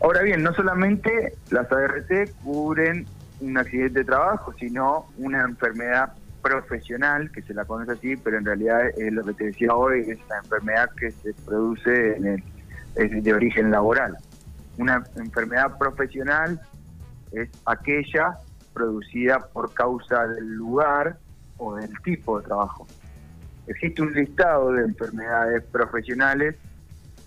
Ahora 0.02 0.22
bien, 0.22 0.44
no 0.44 0.54
solamente 0.54 1.34
las 1.50 1.72
ART 1.72 2.12
cubren 2.44 3.08
un 3.40 3.58
accidente 3.58 4.00
de 4.00 4.06
trabajo, 4.06 4.54
sino 4.60 5.08
una 5.18 5.42
enfermedad 5.42 6.14
profesional, 6.42 7.30
que 7.32 7.42
se 7.42 7.54
la 7.54 7.66
conoce 7.66 7.92
así, 7.92 8.16
pero 8.18 8.38
en 8.38 8.46
realidad 8.46 8.88
es 8.98 9.12
lo 9.12 9.24
que 9.24 9.34
te 9.34 9.46
decía 9.46 9.74
hoy, 9.74 10.02
es 10.02 10.20
la 10.30 10.38
enfermedad 10.38 10.90
que 10.98 11.12
se 11.12 11.34
produce 11.34 12.16
en 12.16 12.44
el, 12.96 13.24
de 13.24 13.34
origen 13.34 13.70
laboral. 13.70 14.18
Una 14.78 15.04
enfermedad 15.18 15.78
profesional 15.78 16.60
es 17.32 17.50
aquella 17.66 18.38
producida 18.74 19.40
por 19.40 19.74
causa 19.74 20.28
del 20.28 20.54
lugar 20.54 21.18
o 21.58 21.76
del 21.76 21.92
tipo 22.04 22.40
de 22.40 22.46
trabajo. 22.46 22.88
Existe 23.68 24.02
un 24.02 24.14
listado 24.14 24.72
de 24.72 24.84
enfermedades 24.84 25.64
profesionales 25.66 26.56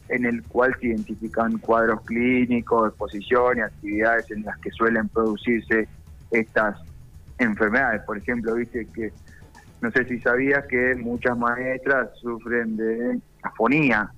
en 0.08 0.24
el 0.24 0.42
cual 0.44 0.74
se 0.80 0.88
identifican 0.88 1.58
cuadros 1.58 2.00
clínicos, 2.02 2.88
exposición 2.88 3.58
y 3.58 3.60
actividades 3.60 4.30
en 4.30 4.42
las 4.44 4.58
que 4.58 4.70
suelen 4.70 5.08
producirse 5.08 5.88
estas 6.30 6.76
enfermedades. 7.38 8.02
Por 8.06 8.18
ejemplo, 8.18 8.54
viste 8.54 8.88
que, 8.94 9.12
no 9.80 9.90
sé 9.92 10.04
si 10.06 10.20
sabías 10.20 10.64
que 10.68 10.94
muchas 10.96 11.36
maestras 11.36 12.10
sufren 12.20 12.76
de 12.76 13.20
afonía 13.42 14.10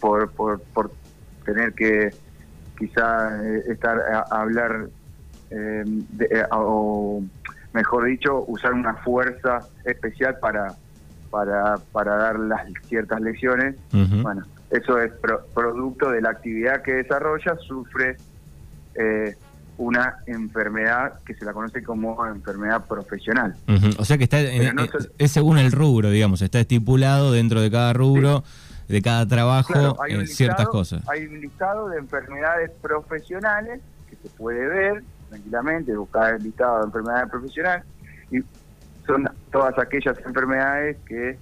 por, 0.00 0.32
por, 0.34 0.62
por 0.72 0.92
tener 1.44 1.74
que 1.74 2.14
quizá 2.76 3.30
eh, 3.44 3.62
estar 3.68 3.98
a, 4.00 4.26
a 4.30 4.40
hablar 4.42 4.88
eh, 5.50 5.82
de- 5.86 6.26
eh, 6.30 6.44
o 6.52 7.22
mejor 7.72 8.04
dicho 8.06 8.44
usar 8.46 8.72
una 8.72 8.94
fuerza 8.96 9.66
especial 9.84 10.38
para 10.40 10.76
para, 11.30 11.78
para 11.90 12.14
dar 12.16 12.38
las 12.38 12.62
ciertas 12.86 13.20
lecciones 13.20 13.74
bueno, 14.22 14.44
eso 14.70 15.00
es 15.00 15.12
pro- 15.20 15.44
producto 15.54 16.10
de 16.10 16.20
la 16.20 16.30
actividad 16.30 16.80
que 16.82 16.92
desarrolla, 16.94 17.56
sufre 17.66 18.16
eh, 18.94 19.34
una 19.76 20.16
enfermedad 20.26 21.14
que 21.26 21.34
se 21.34 21.44
la 21.44 21.52
conoce 21.52 21.82
como 21.82 22.24
enfermedad 22.26 22.86
profesional. 22.86 23.56
O 23.98 24.04
sea 24.04 24.16
que 24.18 24.24
está 24.24 24.40
en- 24.40 24.74
no 24.76 24.84
eh, 24.84 24.90
es 25.18 25.32
según 25.32 25.58
el 25.58 25.72
rubro, 25.72 26.10
digamos, 26.10 26.42
está 26.42 26.60
estipulado 26.60 27.32
dentro 27.32 27.60
de 27.60 27.70
cada 27.70 27.92
rubro, 27.92 28.44
de 28.88 29.02
cada 29.02 29.26
trabajo, 29.26 29.72
Claro, 29.72 29.96
hay 30.02 30.14
eh, 30.14 30.26
ciertas 30.26 30.68
cosas. 30.68 31.02
Hay 31.08 31.26
un 31.26 31.40
listado 31.40 31.88
de 31.88 31.98
enfermedades 31.98 32.70
profesionales 32.80 33.80
que 34.08 34.16
se 34.16 34.28
puede 34.28 34.66
ver 34.68 35.02
tranquilamente, 35.28 35.96
buscar 35.96 36.34
el 36.34 36.42
listado 36.44 36.78
de 36.80 36.84
enfermedades 36.84 37.30
profesionales 37.30 37.84
y 38.30 38.38
son 39.06 39.28
todas 39.50 39.76
aquellas 39.78 40.16
enfermedades 40.24 40.98
que 41.06 41.38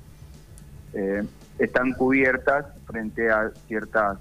eh, 0.95 1.23
están 1.59 1.93
cubiertas 1.93 2.65
frente 2.87 3.31
a 3.31 3.51
ciertas 3.67 4.19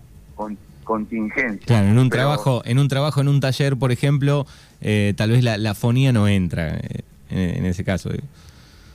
contingencias. 0.83 1.65
Claro, 1.65 1.87
en 1.87 1.97
un 1.99 2.09
Pero- 2.09 2.21
trabajo, 2.23 2.61
en 2.65 2.79
un 2.79 2.87
trabajo, 2.87 3.21
en 3.21 3.27
un 3.27 3.39
taller, 3.39 3.77
por 3.77 3.91
ejemplo, 3.91 4.45
eh, 4.81 5.13
tal 5.17 5.31
vez 5.31 5.43
la, 5.43 5.57
la 5.57 5.73
fonía 5.75 6.11
no 6.13 6.27
entra 6.27 6.77
eh, 6.77 7.01
en, 7.29 7.39
en 7.57 7.65
ese 7.65 7.83
caso. 7.83 8.09
digo. 8.09 8.23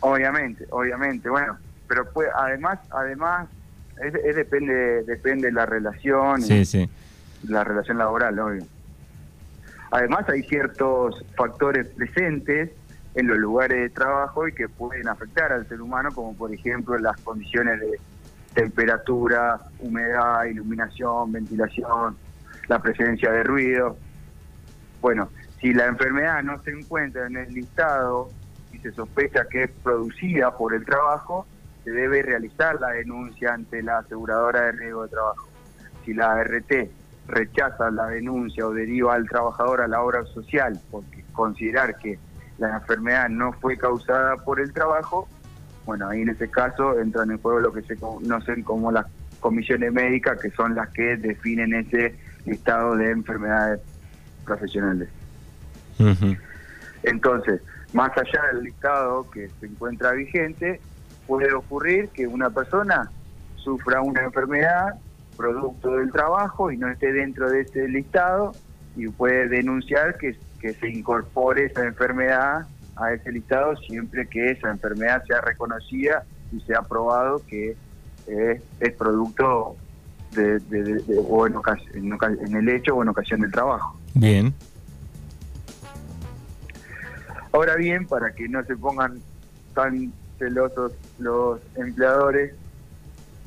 Obviamente, 0.01 0.67
obviamente, 0.71 1.29
bueno, 1.29 1.57
pero 1.89 2.07
además, 2.37 2.79
además, 2.91 3.49
es, 4.05 4.15
es 4.15 4.37
depende, 4.37 5.03
depende 5.05 5.47
de 5.49 5.53
la 5.53 5.67
relación, 5.67 6.43
Sí, 6.43 6.65
sí. 6.65 6.89
la 7.49 7.65
relación 7.65 7.99
laboral, 7.99 8.39
obvio. 8.39 8.65
Además 9.91 10.29
hay 10.29 10.43
ciertos 10.43 11.25
factores 11.37 11.87
presentes 11.87 12.71
en 13.15 13.29
los 13.29 13.39
lugares 13.39 13.79
de 13.81 13.89
trabajo 13.91 14.47
y 14.47 14.53
que 14.53 14.69
pueden 14.69 15.09
afectar 15.09 15.53
al 15.53 15.67
ser 15.69 15.81
humano, 15.81 16.11
como 16.13 16.35
por 16.35 16.53
ejemplo 16.53 16.99
las 16.99 17.17
condiciones 17.23 17.81
de 17.81 17.99
temperatura, 18.53 19.59
humedad, 19.81 20.45
iluminación, 20.45 21.33
ventilación, 21.33 22.17
la 22.69 22.81
presencia 22.81 23.31
de 23.31 23.45
ruido. 23.45 23.97
Bueno, 25.01 25.29
si 25.61 25.73
la 25.73 25.87
enfermedad 25.87 26.43
no 26.43 26.61
se 26.63 26.71
encuentra 26.71 27.27
en 27.27 27.37
el 27.37 27.53
listado 27.53 28.31
y 28.73 28.79
se 28.79 28.93
sospecha 28.93 29.47
que 29.49 29.65
es 29.65 29.71
producida 29.83 30.57
por 30.57 30.75
el 30.75 30.85
trabajo, 30.85 31.47
se 31.85 31.91
debe 31.91 32.23
realizar 32.23 32.81
la 32.81 32.91
denuncia 32.91 33.55
ante 33.55 33.83
la 33.83 33.99
aseguradora 33.99 34.63
de 34.63 34.73
riesgo 34.73 35.05
de 35.05 35.09
trabajo. 35.09 35.49
Si 36.05 36.15
la 36.15 36.33
ART 36.33 36.73
rechaza 37.29 37.91
la 37.91 38.07
denuncia 38.07 38.67
o 38.67 38.73
deriva 38.73 39.15
al 39.15 39.29
trabajador 39.29 39.81
a 39.81 39.89
la 39.89 40.03
obra 40.03 40.25
social 40.27 40.79
porque 40.91 41.25
considerar 41.33 41.97
que 41.99 42.19
la 42.59 42.77
enfermedad 42.77 43.29
no 43.29 43.53
fue 43.53 43.77
causada 43.77 44.37
por 44.37 44.61
el 44.61 44.73
trabajo, 44.73 45.29
bueno, 45.85 46.09
ahí 46.09 46.23
en 46.23 46.31
ese 46.31 46.51
caso 46.51 46.99
entran 46.99 47.31
en 47.31 47.39
juego 47.39 47.61
lo 47.61 47.73
que 47.73 47.83
se 47.83 47.97
conocen 47.97 48.63
como 48.63 48.91
las 48.91 49.07
comisiones 49.41 49.93
médicas, 49.93 50.41
que 50.41 50.51
son 50.51 50.75
las 50.75 50.89
que 50.91 51.17
definen 51.17 51.75
ese 51.75 52.15
listado 52.45 52.97
de 52.97 53.11
enfermedades 53.11 53.81
profesionales. 54.45 55.09
Entonces, 57.03 57.61
más 57.93 58.11
allá 58.17 58.43
del 58.53 58.65
listado 58.65 59.31
que 59.31 59.49
se 59.61 59.67
encuentra 59.67 60.13
vigente, 60.13 60.81
puede 61.27 61.53
ocurrir 61.53 62.09
que 62.11 62.27
una 62.27 62.51
persona 62.51 63.11
sufra 63.57 64.01
una 64.01 64.23
enfermedad 64.23 64.95
producto 65.37 65.97
del 65.97 66.11
trabajo 66.11 66.71
y 66.71 66.79
no 66.79 66.89
esté 66.89 67.13
dentro 67.13 67.51
de 67.51 67.61
ese 67.61 67.89
listado 67.89 68.53
y 68.97 69.09
puede 69.09 69.49
denunciar 69.49 70.17
que, 70.17 70.37
que 70.61 70.73
se 70.73 70.89
incorpore 70.89 71.67
esa 71.67 71.85
enfermedad 71.85 72.67
a 72.97 73.13
ese 73.13 73.33
listado 73.33 73.77
siempre 73.77 74.27
que 74.27 74.53
esa 74.53 74.71
enfermedad 74.71 75.23
sea 75.27 75.43
reconocida 75.43 76.25
y 76.53 76.61
sea 76.61 76.83
probado 76.83 77.43
que 77.47 77.77
es 78.27 78.93
producto 78.95 79.77
de, 80.33 80.59
de- 80.61 80.83
de- 80.83 81.03
de- 81.03 81.25
o 81.29 81.47
en, 81.47 81.55
ocas- 81.55 81.95
en 81.95 82.13
oca- 82.13 82.33
en 82.41 82.57
el 82.57 82.69
hecho 82.69 82.95
o 82.97 83.03
en 83.03 83.09
ocasión 83.09 83.41
del 83.41 83.53
trabajo. 83.53 83.99
Bien. 84.15 84.53
Ahora 87.53 87.77
bien, 87.77 88.07
para 88.07 88.33
que 88.33 88.49
no 88.49 88.63
se 88.65 88.77
pongan 88.77 89.21
tan 89.75 90.13
celosos 90.39 90.93
los 91.19 91.61
empleadores, 91.77 92.55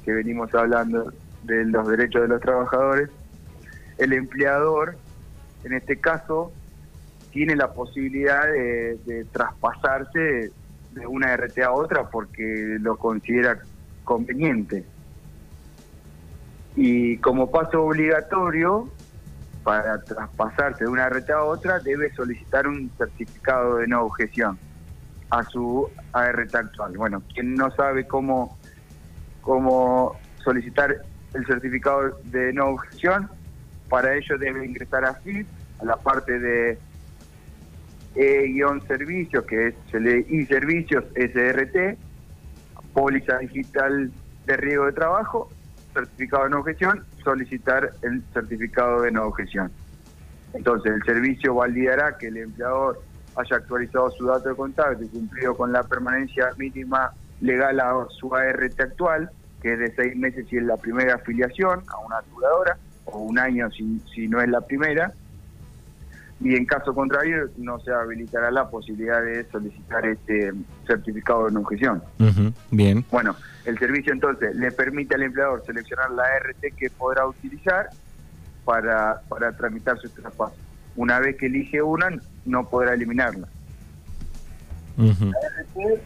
que 0.03 0.11
venimos 0.13 0.53
hablando 0.55 1.13
de 1.43 1.65
los 1.65 1.87
derechos 1.87 2.23
de 2.23 2.27
los 2.29 2.41
trabajadores, 2.41 3.09
el 3.97 4.13
empleador, 4.13 4.97
en 5.63 5.73
este 5.73 5.99
caso, 5.99 6.51
tiene 7.31 7.55
la 7.55 7.71
posibilidad 7.73 8.47
de, 8.47 8.97
de 9.05 9.25
traspasarse 9.25 10.51
de 10.91 11.07
una 11.07 11.35
RT 11.37 11.59
a 11.59 11.71
otra 11.71 12.09
porque 12.09 12.77
lo 12.79 12.97
considera 12.97 13.59
conveniente. 14.09 14.83
Y 16.75 17.17
como 17.17 17.51
paso 17.51 17.83
obligatorio, 17.83 18.89
para 19.63 20.01
traspasarse 20.01 20.85
de 20.85 20.89
una 20.89 21.07
RT 21.07 21.29
a 21.29 21.43
otra, 21.43 21.77
debe 21.77 22.11
solicitar 22.15 22.67
un 22.67 22.89
certificado 22.97 23.77
de 23.77 23.87
no 23.87 24.01
objeción 24.01 24.57
a 25.29 25.43
su 25.43 25.87
ART 26.11 26.55
actual. 26.55 26.97
Bueno, 26.97 27.21
quien 27.31 27.53
no 27.53 27.69
sabe 27.69 28.07
cómo, 28.07 28.57
cómo 29.41 30.17
solicitar 30.43 30.97
el 31.35 31.45
certificado 31.45 32.17
de 32.23 32.51
no 32.51 32.69
objeción, 32.69 33.29
para 33.89 34.15
ello 34.15 34.39
debe 34.39 34.65
ingresar 34.65 35.05
a 35.05 35.13
FIP, 35.13 35.47
a 35.81 35.85
la 35.85 35.97
parte 35.97 36.39
de 36.39 36.79
E-servicios, 38.15 39.45
que 39.45 39.67
es 39.67 39.75
I-servicios 40.31 41.03
SRT, 41.13 42.08
póliza 42.93 43.37
digital 43.37 44.11
de 44.45 44.57
riesgo 44.57 44.85
de 44.85 44.93
trabajo, 44.93 45.49
certificado 45.93 46.43
de 46.45 46.49
no 46.49 46.59
objeción, 46.59 47.03
solicitar 47.23 47.91
el 48.01 48.23
certificado 48.33 49.01
de 49.01 49.11
no 49.11 49.25
objeción. 49.25 49.71
Entonces, 50.53 50.93
el 50.93 51.03
servicio 51.03 51.55
validará 51.55 52.17
que 52.17 52.27
el 52.27 52.37
empleador 52.37 53.01
haya 53.35 53.55
actualizado 53.55 54.09
su 54.11 54.25
dato 54.25 54.49
de 54.49 54.55
contacto 54.55 55.03
y 55.03 55.07
cumplido 55.07 55.55
con 55.55 55.71
la 55.71 55.83
permanencia 55.83 56.49
mínima 56.57 57.11
legal 57.41 57.79
a 57.79 58.05
su 58.09 58.35
ART 58.35 58.79
actual, 58.79 59.29
que 59.61 59.73
es 59.73 59.79
de 59.79 59.95
seis 59.95 60.15
meses 60.15 60.47
si 60.49 60.57
es 60.57 60.63
la 60.63 60.77
primera 60.77 61.15
afiliación 61.15 61.83
a 61.87 61.99
una 61.99 62.17
aseguradora, 62.17 62.77
o 63.05 63.19
un 63.19 63.39
año 63.39 63.69
si, 63.71 63.99
si 64.13 64.27
no 64.27 64.41
es 64.41 64.49
la 64.49 64.61
primera. 64.61 65.13
Y 66.41 66.55
en 66.55 66.65
caso 66.65 66.93
contrario 66.93 67.49
no 67.57 67.79
se 67.79 67.91
habilitará 67.91 68.49
la 68.49 68.69
posibilidad 68.69 69.21
de 69.21 69.45
solicitar 69.51 70.05
este 70.05 70.53
certificado 70.87 71.45
de 71.45 71.51
no 71.51 71.59
objeción. 71.61 72.01
Bien. 72.71 73.03
Bueno, 73.11 73.35
el 73.65 73.77
servicio 73.77 74.13
entonces 74.13 74.55
le 74.55 74.71
permite 74.71 75.15
al 75.15 75.23
empleador 75.23 75.63
seleccionar 75.65 76.11
la 76.11 76.23
RT 76.39 76.75
que 76.77 76.89
podrá 76.89 77.27
utilizar 77.27 77.89
para, 78.63 79.21
para 79.27 79.51
tramitar 79.51 79.99
su 79.99 80.09
traspaso. 80.09 80.55
Una 80.95 81.19
vez 81.19 81.35
que 81.35 81.47
elige 81.47 81.81
una, 81.81 82.09
no 82.45 82.69
podrá 82.69 82.93
eliminarla. 82.93 83.47
La 84.97 85.07
RT 85.07 86.01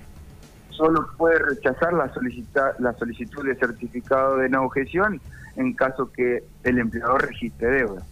solo 0.70 1.08
puede 1.18 1.38
rechazar 1.40 1.94
la, 1.94 2.12
solicita, 2.12 2.74
la 2.80 2.94
solicitud 2.94 3.46
de 3.46 3.56
certificado 3.56 4.38
de 4.38 4.50
no 4.50 4.64
objeción 4.64 5.22
en 5.56 5.74
caso 5.74 6.12
que 6.12 6.44
el 6.64 6.80
empleador 6.80 7.28
registre 7.28 7.70
deuda 7.70 8.04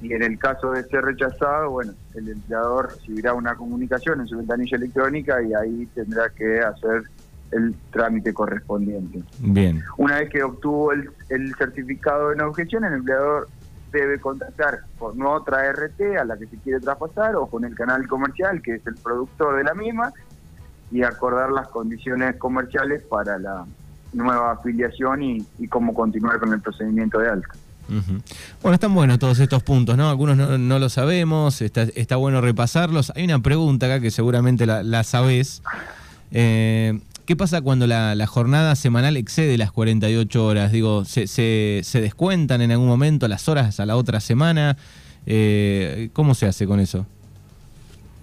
y 0.00 0.12
en 0.12 0.22
el 0.22 0.38
caso 0.38 0.70
de 0.70 0.84
ser 0.84 1.04
rechazado, 1.04 1.70
bueno, 1.70 1.92
el 2.14 2.28
empleador 2.28 2.92
recibirá 2.92 3.34
una 3.34 3.56
comunicación 3.56 4.20
en 4.20 4.28
su 4.28 4.36
ventanilla 4.36 4.76
electrónica 4.76 5.42
y 5.42 5.52
ahí 5.54 5.88
tendrá 5.94 6.28
que 6.30 6.60
hacer 6.60 7.02
el 7.50 7.74
trámite 7.90 8.32
correspondiente. 8.32 9.22
Bien. 9.40 9.82
Una 9.96 10.18
vez 10.18 10.30
que 10.30 10.42
obtuvo 10.42 10.92
el, 10.92 11.54
certificado 11.56 12.30
de 12.30 12.36
no 12.36 12.48
objeción, 12.48 12.84
el 12.84 12.94
empleador 12.94 13.48
debe 13.90 14.20
contactar 14.20 14.80
con 14.98 15.20
otra 15.22 15.72
RT 15.72 16.18
a 16.20 16.24
la 16.24 16.36
que 16.36 16.46
se 16.46 16.58
quiere 16.58 16.78
traspasar 16.78 17.34
o 17.36 17.46
con 17.46 17.64
el 17.64 17.74
canal 17.74 18.06
comercial, 18.06 18.62
que 18.62 18.74
es 18.74 18.86
el 18.86 18.96
productor 18.96 19.56
de 19.56 19.64
la 19.64 19.74
misma, 19.74 20.12
y 20.90 21.02
acordar 21.02 21.50
las 21.50 21.68
condiciones 21.68 22.36
comerciales 22.36 23.02
para 23.02 23.38
la 23.38 23.66
nueva 24.12 24.52
afiliación 24.52 25.22
y, 25.22 25.46
y 25.58 25.68
cómo 25.68 25.92
continuar 25.92 26.38
con 26.38 26.52
el 26.52 26.60
procedimiento 26.60 27.18
de 27.18 27.30
alta. 27.30 27.48
Bueno, 28.62 28.74
están 28.74 28.94
buenos 28.94 29.18
todos 29.18 29.38
estos 29.40 29.62
puntos, 29.62 29.96
¿no? 29.96 30.10
Algunos 30.10 30.36
no, 30.36 30.78
lo 30.78 30.88
sabemos, 30.88 31.62
está, 31.62 31.82
está, 31.82 32.16
bueno 32.16 32.40
repasarlos. 32.40 33.12
Hay 33.16 33.24
una 33.24 33.40
pregunta 33.40 33.86
acá 33.86 34.00
que 34.00 34.10
seguramente 34.10 34.66
la, 34.66 34.82
la 34.82 35.04
sabés. 35.04 35.62
Eh, 36.32 37.00
¿Qué 37.28 37.36
pasa 37.36 37.60
cuando 37.60 37.86
la, 37.86 38.26
jornada 38.26 38.74
semanal 38.74 39.18
excede 39.18 39.58
las 39.58 39.70
48 39.70 40.46
horas? 40.46 40.72
Digo, 40.72 41.04
¿se, 41.04 41.26
se, 41.26 42.00
descuentan 42.00 42.62
en 42.62 42.70
algún 42.70 42.88
momento 42.88 43.28
las 43.28 43.50
horas 43.50 43.80
a 43.80 43.84
la 43.84 43.96
otra 43.96 44.20
semana? 44.20 44.78
Eh, 45.26 46.08
¿Cómo 46.14 46.34
se 46.34 46.46
hace 46.46 46.66
con 46.66 46.80
eso? 46.80 47.04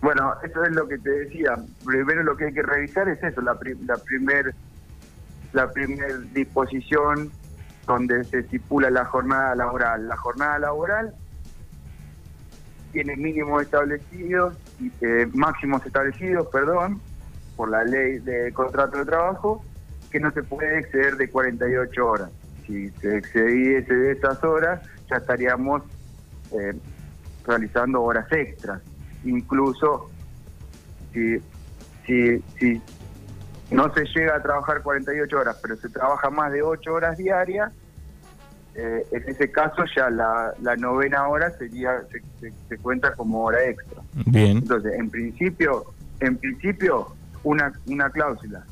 Bueno, 0.01 0.34
eso 0.43 0.65
es 0.65 0.72
lo 0.72 0.88
que 0.88 0.98
te 0.98 1.12
decía. 1.12 1.55
Primero 1.86 2.24
lo 2.24 2.36
que 2.36 2.45
hay 2.45 2.53
que 2.53 2.63
revisar 2.63 3.07
es 3.07 3.24
eso, 3.24 3.41
la, 3.41 3.53
primer 3.60 4.55
la 5.53 5.72
primer 5.72 6.34
disposición 6.34 7.29
donde 7.86 8.24
se 8.24 8.39
estipula 8.39 8.89
la 8.89 9.06
jornada 9.06 9.56
laboral. 9.56 10.08
La 10.08 10.18
jornada 10.18 10.60
laboral 10.60 11.13
tiene 12.92 13.15
mínimos 13.15 13.63
establecidos, 13.63 14.56
eh, 15.01 15.27
máximos 15.34 15.86
establecidos, 15.86 16.48
perdón, 16.48 17.01
por 17.56 17.70
la 17.70 17.84
ley 17.84 18.20
de 18.20 18.51
contrato 18.54 18.98
de 18.98 19.06
trabajo, 19.06 19.63
que 20.12 20.20
no 20.20 20.32
se 20.32 20.44
puede 20.44 20.80
exceder 20.80 21.18
de 21.18 21.30
48 21.30 22.08
horas. 22.08 22.32
Si 22.65 22.89
se 22.92 23.18
excediese 23.18 23.94
de 23.94 24.12
esas 24.13 24.44
horas, 24.44 24.82
ya 25.10 25.18
estaríamos 25.18 25.84
eh, 26.51 26.74
realizando 27.46 28.01
horas 28.01 28.32
extras. 28.32 28.82
Incluso 29.24 30.10
si, 31.13 31.39
si 32.06 32.82
no 33.72 33.93
se 33.93 34.05
llega 34.05 34.36
a 34.36 34.41
trabajar 34.41 34.81
48 34.81 35.38
horas, 35.38 35.57
pero 35.62 35.75
se 35.77 35.89
trabaja 35.89 36.29
más 36.29 36.51
de 36.51 36.62
8 36.62 36.93
horas 36.93 37.17
diarias, 37.17 37.72
eh, 38.75 39.07
en 39.12 39.24
ese 39.29 39.50
caso 39.51 39.84
ya 39.95 40.10
la, 40.10 40.53
novena 40.77 41.27
hora 41.27 41.50
sería 41.51 42.03
se, 42.69 42.77
cuenta 42.77 43.13
como 43.13 43.43
hora 43.45 43.63
extra. 43.63 44.01
Bien. 44.25 44.57
Entonces, 44.57 44.93
en 45.00 45.10
principio, 45.10 45.86
en 46.19 46.38
principio 46.38 47.15
una, 47.43 47.72
una 47.88 48.10
cláusula 48.10 48.63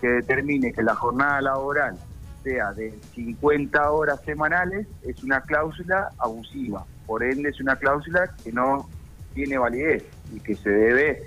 que 0.00 0.08
determine 0.08 0.72
que 0.72 0.82
la 0.82 0.96
jornada 0.96 1.40
laboral 1.40 1.96
sea 2.42 2.72
de 2.72 2.98
50 3.14 3.90
horas 3.92 4.20
semanales 4.24 4.88
es 5.02 5.22
una 5.22 5.40
cláusula 5.42 6.10
abusiva. 6.18 6.84
Por 7.06 7.22
ende, 7.22 7.50
es 7.50 7.60
una 7.60 7.76
cláusula 7.76 8.28
que 8.42 8.52
no 8.52 8.88
tiene 9.32 9.58
validez 9.58 10.04
y 10.34 10.40
que 10.40 10.56
se 10.56 10.70
debe 10.70 11.22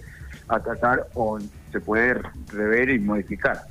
atacar 0.47 1.07
o 1.13 1.39
se 1.71 1.79
puede 1.79 2.21
rever 2.51 2.89
y 2.89 2.99
modificar. 2.99 3.61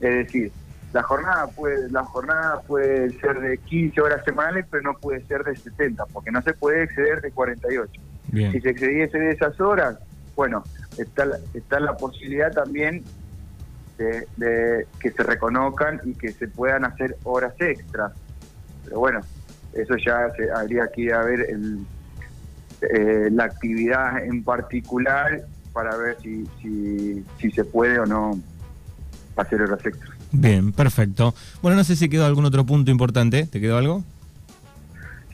Es 0.00 0.26
decir, 0.26 0.52
la 0.92 1.02
jornada 1.02 1.46
puede 1.46 1.90
la 1.90 2.04
jornada 2.04 2.60
puede 2.62 3.10
ser 3.18 3.40
de 3.40 3.58
15 3.58 4.00
horas 4.00 4.24
semanales, 4.24 4.66
pero 4.70 4.82
no 4.82 4.94
puede 4.98 5.24
ser 5.26 5.42
de 5.44 5.56
70, 5.56 6.06
porque 6.06 6.30
no 6.30 6.42
se 6.42 6.52
puede 6.52 6.84
exceder 6.84 7.20
de 7.22 7.30
48. 7.30 8.00
Si 8.32 8.60
se 8.60 8.70
excediese 8.70 9.18
de 9.18 9.30
esas 9.30 9.58
horas, 9.60 9.98
bueno, 10.36 10.62
está 10.98 11.26
la, 11.26 11.38
está 11.54 11.80
la 11.80 11.96
posibilidad 11.96 12.52
también 12.52 13.02
de, 13.98 14.86
que 14.98 15.10
se 15.10 15.22
reconozcan 15.22 16.00
y 16.04 16.14
que 16.14 16.32
se 16.32 16.48
puedan 16.48 16.84
hacer 16.84 17.16
horas 17.24 17.54
extras. 17.58 18.12
Pero 18.84 18.98
bueno, 18.98 19.20
eso 19.74 19.96
ya 19.96 20.30
se, 20.36 20.50
habría 20.50 20.88
que 20.88 21.06
ver 21.06 21.40
el, 21.48 21.86
eh, 22.82 23.28
la 23.30 23.44
actividad 23.44 24.24
en 24.24 24.42
particular 24.42 25.42
para 25.72 25.96
ver 25.96 26.16
si, 26.22 26.46
si, 26.60 27.24
si 27.40 27.50
se 27.50 27.64
puede 27.64 27.98
o 27.98 28.06
no 28.06 28.38
hacer 29.36 29.62
horas 29.62 29.84
extras. 29.84 30.10
Bien, 30.32 30.72
perfecto. 30.72 31.34
Bueno, 31.60 31.76
no 31.76 31.84
sé 31.84 31.96
si 31.96 32.08
quedó 32.08 32.24
algún 32.24 32.44
otro 32.44 32.64
punto 32.64 32.90
importante. 32.90 33.46
¿Te 33.46 33.60
quedó 33.60 33.76
algo? 33.76 34.02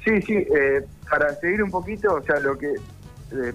Sí, 0.05 0.21
sí. 0.23 0.35
Eh, 0.35 0.85
para 1.09 1.35
seguir 1.37 1.63
un 1.63 1.71
poquito, 1.71 2.15
o 2.15 2.23
sea, 2.23 2.41
lo 2.41 2.59
que 2.59 2.69
eh, 2.69 3.53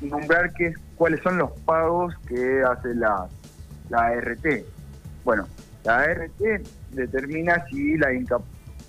nombrar 0.00 0.52
que 0.52 0.72
cuáles 0.96 1.20
son 1.22 1.38
los 1.38 1.50
pagos 1.64 2.14
que 2.26 2.62
hace 2.62 2.94
la, 2.94 3.26
la 3.88 4.06
ART. 4.06 4.46
Bueno, 5.24 5.46
la 5.84 5.98
ART 5.98 6.40
determina 6.92 7.64
si 7.70 7.96
la, 7.96 8.08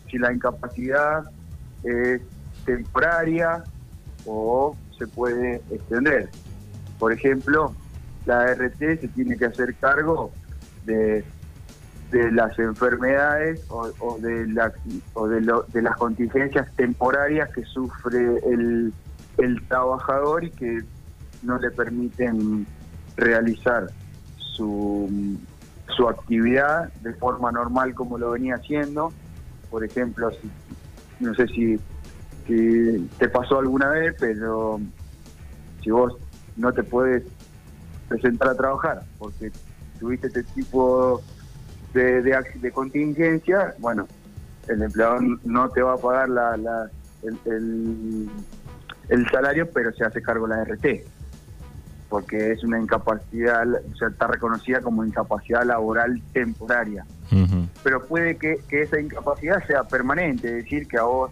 si 0.10 0.18
la 0.18 0.34
incapacidad 0.34 1.24
es 1.84 2.22
temporaria 2.66 3.64
o 4.26 4.76
se 4.98 5.08
puede 5.08 5.62
extender. 5.72 6.30
Por 7.02 7.12
ejemplo, 7.12 7.74
la 8.28 8.42
ART 8.42 8.78
se 8.78 9.08
tiene 9.08 9.36
que 9.36 9.46
hacer 9.46 9.74
cargo 9.74 10.32
de, 10.86 11.26
de 12.12 12.32
las 12.32 12.60
enfermedades 12.60 13.66
o, 13.70 14.20
de, 14.20 14.46
la, 14.50 14.72
o 15.16 15.28
de, 15.28 15.82
las 15.82 15.98
contingencias 15.98 16.72
temporarias 16.76 17.50
que 17.50 17.64
sufre 17.64 18.38
el, 18.46 18.94
el 19.40 19.68
trabajador 19.68 20.44
y 20.44 20.52
que 20.52 20.82
no 21.42 21.58
le 21.58 21.72
permiten 21.72 22.68
realizar 23.18 23.88
su, 24.38 25.40
su 25.88 26.08
actividad 26.08 26.94
de 27.02 27.16
forma 27.16 27.52
normal 27.52 27.96
como 27.96 28.20
lo 28.20 28.30
venía 28.30 28.58
haciendo. 28.58 29.12
Por 29.72 29.84
ejemplo, 29.84 30.30
no 31.20 31.34
sé 31.34 31.48
si 31.48 31.80
te 33.18 33.28
pasó 33.28 33.58
alguna 33.58 33.90
vez, 33.90 34.16
pero 34.20 34.80
si 35.82 35.90
vos 35.90 36.16
no 36.56 36.72
te 36.74 36.84
puedes 36.84 37.24
presentar 38.08 38.50
a 38.50 38.56
trabajar 38.56 39.04
porque 39.18 39.52
tuviste 40.00 40.28
este 40.28 40.44
tipo 40.44 41.22
de, 41.94 42.22
de, 42.22 42.72
contingencia, 42.72 43.76
bueno, 43.80 44.08
el 44.68 44.82
empleador 44.82 45.22
no 45.46 45.70
te 45.70 45.82
va 45.82 45.94
a 45.94 45.98
pagar 45.98 46.30
la, 46.30 46.58
la 46.58 46.90
el, 47.24 48.30
el, 49.10 49.30
salario, 49.30 49.70
pero 49.72 49.94
se 49.94 50.06
hace 50.06 50.22
cargo 50.22 50.48
la 50.48 50.64
RT, 50.64 51.04
porque 52.10 52.52
es 52.52 52.64
una 52.64 52.80
incapacidad, 52.80 53.66
o 53.68 53.96
sea, 53.96 54.08
está 54.08 54.28
reconocida 54.28 54.82
como 54.82 55.06
incapacidad 55.06 55.64
laboral 55.64 56.22
temporaria. 56.34 57.06
Pero 57.84 58.06
puede 58.06 58.36
que, 58.36 58.60
que 58.68 58.82
esa 58.82 59.00
incapacidad 59.00 59.66
sea 59.66 59.84
permanente, 59.84 60.48
es 60.50 60.64
decir, 60.66 60.88
que 60.88 60.98
a 60.98 61.04
vos 61.04 61.32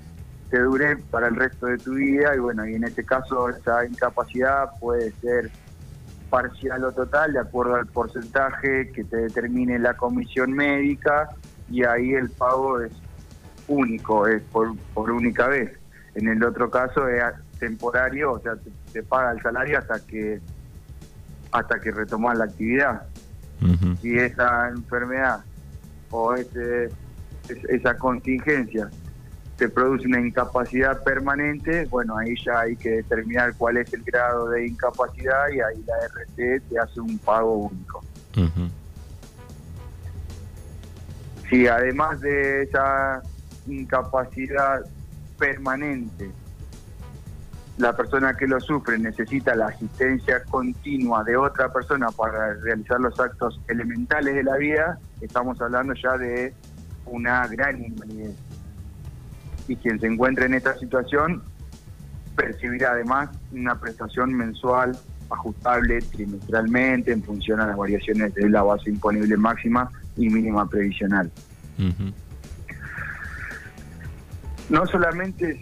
te 0.50 0.60
dure 0.60 0.98
para 0.98 1.28
el 1.28 1.36
resto 1.36 1.68
de 1.68 1.78
tu 1.78 1.94
vida 1.94 2.36
y 2.36 2.40
bueno, 2.40 2.68
y 2.68 2.76
en 2.76 2.84
este 2.84 3.04
caso 3.04 3.50
esa 3.50 3.86
incapacidad 3.86 4.72
puede 4.80 5.12
ser 5.22 5.52
parcial 6.30 6.84
o 6.86 6.92
total 6.92 7.34
de 7.34 7.40
acuerdo 7.40 7.76
al 7.76 7.88
porcentaje 7.88 8.92
que 8.92 9.04
te 9.04 9.18
determine 9.18 9.80
la 9.80 9.96
comisión 9.96 10.54
médica 10.54 11.30
y 11.70 11.84
ahí 11.84 12.14
el 12.14 12.30
pago 12.30 12.82
es 12.82 12.92
único, 13.68 14.28
es 14.28 14.42
por, 14.44 14.76
por 14.94 15.12
única 15.12 15.48
vez. 15.48 15.72
En 16.16 16.28
el 16.28 16.44
otro 16.44 16.70
caso 16.70 17.08
es 17.08 17.24
temporario, 17.60 18.34
o 18.34 18.40
sea, 18.40 18.54
te, 18.92 19.04
paga 19.04 19.32
el 19.32 19.42
salario 19.42 19.78
hasta 19.78 20.00
que 20.06 20.40
hasta 21.52 21.80
que 21.80 21.92
retomas 21.92 22.38
la 22.38 22.46
actividad. 22.46 23.04
Si 24.02 24.18
esa 24.18 24.70
enfermedad 24.70 25.42
o 26.12 26.34
ese, 26.34 26.90
esa 27.70 27.98
contingencia 27.98 28.90
se 29.60 29.68
produce 29.68 30.08
una 30.08 30.22
incapacidad 30.22 31.04
permanente, 31.04 31.86
bueno, 31.88 32.18
ahí 32.18 32.34
ya 32.46 32.62
hay 32.62 32.78
que 32.78 32.92
determinar 32.92 33.54
cuál 33.58 33.76
es 33.76 33.94
el 33.94 34.04
grado 34.04 34.50
de 34.52 34.68
incapacidad 34.68 35.50
y 35.50 35.60
ahí 35.60 35.84
la 35.86 35.96
RT 36.08 36.70
te 36.70 36.80
hace 36.80 37.02
un 37.02 37.18
pago 37.20 37.70
único. 37.70 38.02
Si 41.50 41.68
además 41.68 42.22
de 42.22 42.64
esa 42.64 43.22
incapacidad 43.68 44.86
permanente 45.38 46.32
la 47.78 47.96
persona 47.96 48.36
que 48.36 48.48
lo 48.48 48.62
sufre 48.62 48.98
necesita 48.98 49.56
la 49.56 49.68
asistencia 49.68 50.42
continua 50.46 51.24
de 51.26 51.36
otra 51.36 51.72
persona 51.72 52.12
para 52.12 52.54
realizar 52.56 53.00
los 53.02 53.20
actos 53.20 53.60
elementales 53.68 54.36
de 54.36 54.44
la 54.44 54.56
vida, 54.56 55.00
estamos 55.20 55.60
hablando 55.62 55.94
ya 55.96 56.18
de 56.18 56.54
una 57.06 57.46
gran 57.48 57.84
invalidez. 57.84 58.36
Y 59.70 59.76
quien 59.78 60.00
se 60.00 60.08
encuentre 60.08 60.48
en 60.48 60.56
esta 60.56 60.78
situación 60.78 61.42
percibirá 62.36 62.92
además 62.92 63.30
una 63.52 63.80
prestación 63.80 64.34
mensual 64.34 64.98
ajustable 65.30 66.00
trimestralmente 66.02 67.12
en 67.12 67.24
función 67.24 67.60
a 67.60 67.68
las 67.68 67.78
variaciones 67.78 68.34
de 68.34 68.50
la 68.50 68.64
base 68.64 68.90
imponible 68.90 69.38
máxima 69.38 69.90
y 70.18 70.28
mínima 70.28 70.68
previsional. 70.68 71.32
No 74.70 74.86
solamente 74.88 75.60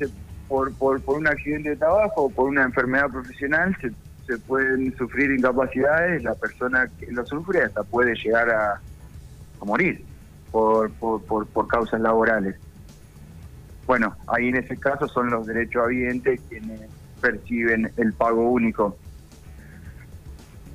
por, 0.47 0.73
por, 0.75 1.01
un 1.07 1.27
accidente 1.27 1.71
de 1.71 1.75
trabajo 1.75 2.23
o 2.23 2.29
por 2.29 2.47
una 2.47 2.63
enfermedad 2.63 3.09
profesional 3.09 3.75
se, 3.81 3.91
se 4.25 4.37
pueden 4.39 4.95
sufrir 4.97 5.31
incapacidades, 5.31 6.23
la 6.23 6.33
persona 6.35 6.89
que 6.99 7.11
lo 7.11 7.25
sufre 7.25 7.63
hasta 7.63 7.83
puede 7.83 8.15
llegar 8.15 8.49
a, 8.49 8.81
a 9.61 9.65
morir 9.65 10.03
por, 10.51 10.89
por, 10.91 11.21
por, 11.25 11.45
por 11.47 11.67
causas 11.67 11.99
laborales. 11.99 12.55
Bueno, 13.87 14.17
ahí 14.27 14.49
en 14.49 14.57
ese 14.57 14.77
caso 14.77 15.07
son 15.07 15.29
los 15.29 15.47
derechos 15.47 15.85
habientes 15.85 16.41
quienes 16.49 16.81
perciben 17.21 17.89
el 17.95 18.13
pago 18.13 18.51
único. 18.51 18.97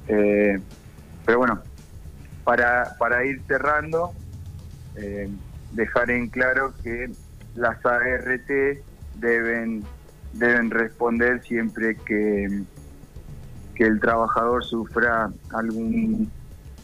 Eh, 0.08 0.58
pero 1.26 1.38
bueno, 1.38 1.60
para, 2.42 2.96
para 2.98 3.24
ir 3.26 3.42
cerrando, 3.46 4.12
eh, 4.96 5.28
dejar 5.72 6.10
en 6.10 6.28
claro 6.30 6.72
que 6.82 7.10
las 7.54 7.84
ART 7.84 8.50
deben, 9.16 9.84
deben 10.32 10.70
responder 10.70 11.42
siempre 11.42 11.96
que, 12.06 12.62
que 13.74 13.84
el 13.84 14.00
trabajador 14.00 14.64
sufra 14.64 15.30
algún 15.50 16.30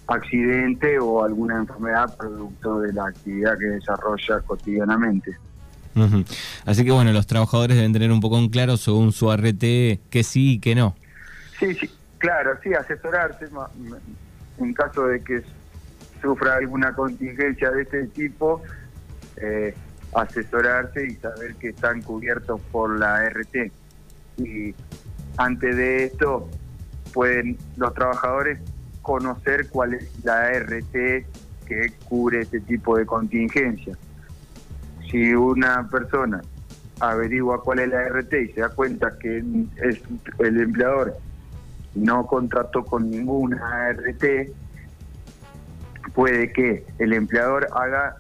accidente 0.07 0.99
o 0.99 1.25
alguna 1.25 1.57
enfermedad 1.57 2.15
producto 2.19 2.81
de 2.81 2.93
la 2.93 3.09
actividad 3.09 3.59
que 3.59 3.67
desarrolla 3.67 4.41
cotidianamente. 4.41 5.37
Así 6.65 6.85
que 6.85 6.91
bueno, 6.91 7.13
los 7.13 7.27
trabajadores 7.27 7.77
deben 7.77 7.93
tener 7.93 8.11
un 8.11 8.21
poco 8.21 8.39
en 8.39 8.49
claro 8.49 8.77
según 8.77 9.13
su 9.13 9.31
ART 9.31 9.61
que 9.61 10.23
sí 10.23 10.55
y 10.55 10.59
que 10.61 10.75
no. 10.75 10.97
Sí, 11.59 11.75
sí, 11.75 11.91
claro, 12.19 12.59
sí, 12.63 12.73
asesorarse 12.75 13.47
en 14.59 14.75
caso 14.75 15.07
de 15.07 15.21
que 15.21 15.43
sufra 16.21 16.57
alguna 16.57 16.93
contingencia 16.95 17.71
de 17.71 17.83
este 17.83 18.07
tipo, 18.09 18.63
eh, 19.37 19.75
asesorarse 20.15 21.07
y 21.07 21.15
saber 21.17 21.55
que 21.57 21.69
están 21.69 22.03
cubiertos 22.03 22.61
por 22.73 22.99
la 22.99 23.17
ART. 23.17 23.73
Y 24.39 24.75
antes 25.37 25.77
de 25.77 26.05
esto, 26.05 26.49
pueden 27.13 27.59
los 27.77 27.95
trabajadores 27.95 28.59
conocer 29.03 29.69
cuál 29.69 29.95
es 29.95 30.09
la 30.25 30.47
ART 30.47 30.93
que 30.93 31.93
cubre 32.05 32.41
este 32.41 32.61
tipo 32.61 32.97
de 32.97 33.07
contingencia 33.07 33.97
si 35.11 35.35
una 35.35 35.89
persona 35.89 36.43
averigua 37.01 37.63
cuál 37.63 37.81
es 37.81 37.89
la 37.89 38.09
RT 38.09 38.33
y 38.35 38.53
se 38.53 38.61
da 38.61 38.69
cuenta 38.71 39.17
que 39.19 39.39
es 39.83 40.03
el 40.39 40.61
empleador 40.61 41.17
no 41.95 42.27
contrató 42.27 42.85
con 42.85 43.11
ninguna 43.11 43.91
RT, 43.93 44.53
puede 46.15 46.53
que 46.53 46.87
el 46.99 47.13
empleador 47.13 47.69
haga 47.73 48.17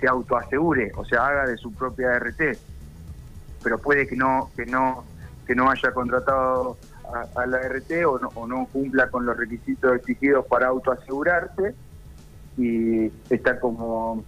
se 0.00 0.08
autoasegure, 0.08 0.92
o 0.96 1.04
sea, 1.04 1.26
haga 1.26 1.46
de 1.46 1.56
su 1.58 1.72
propia 1.72 2.18
RT, 2.18 2.58
pero 3.62 3.78
puede 3.78 4.06
que 4.06 4.16
no 4.16 4.50
que 4.56 4.66
no 4.66 5.04
que 5.46 5.54
no 5.54 5.70
haya 5.70 5.92
contratado 5.92 6.76
a, 7.36 7.46
la 7.46 7.58
RT 7.58 8.06
o 8.06 8.18
no, 8.18 8.28
o 8.34 8.46
no 8.46 8.66
cumpla 8.72 9.10
con 9.10 9.26
los 9.26 9.36
requisitos 9.36 9.96
exigidos 9.96 10.46
para 10.46 10.68
autoasegurarse 10.68 11.74
y 12.56 13.12
está 13.28 13.60
como 13.60 14.24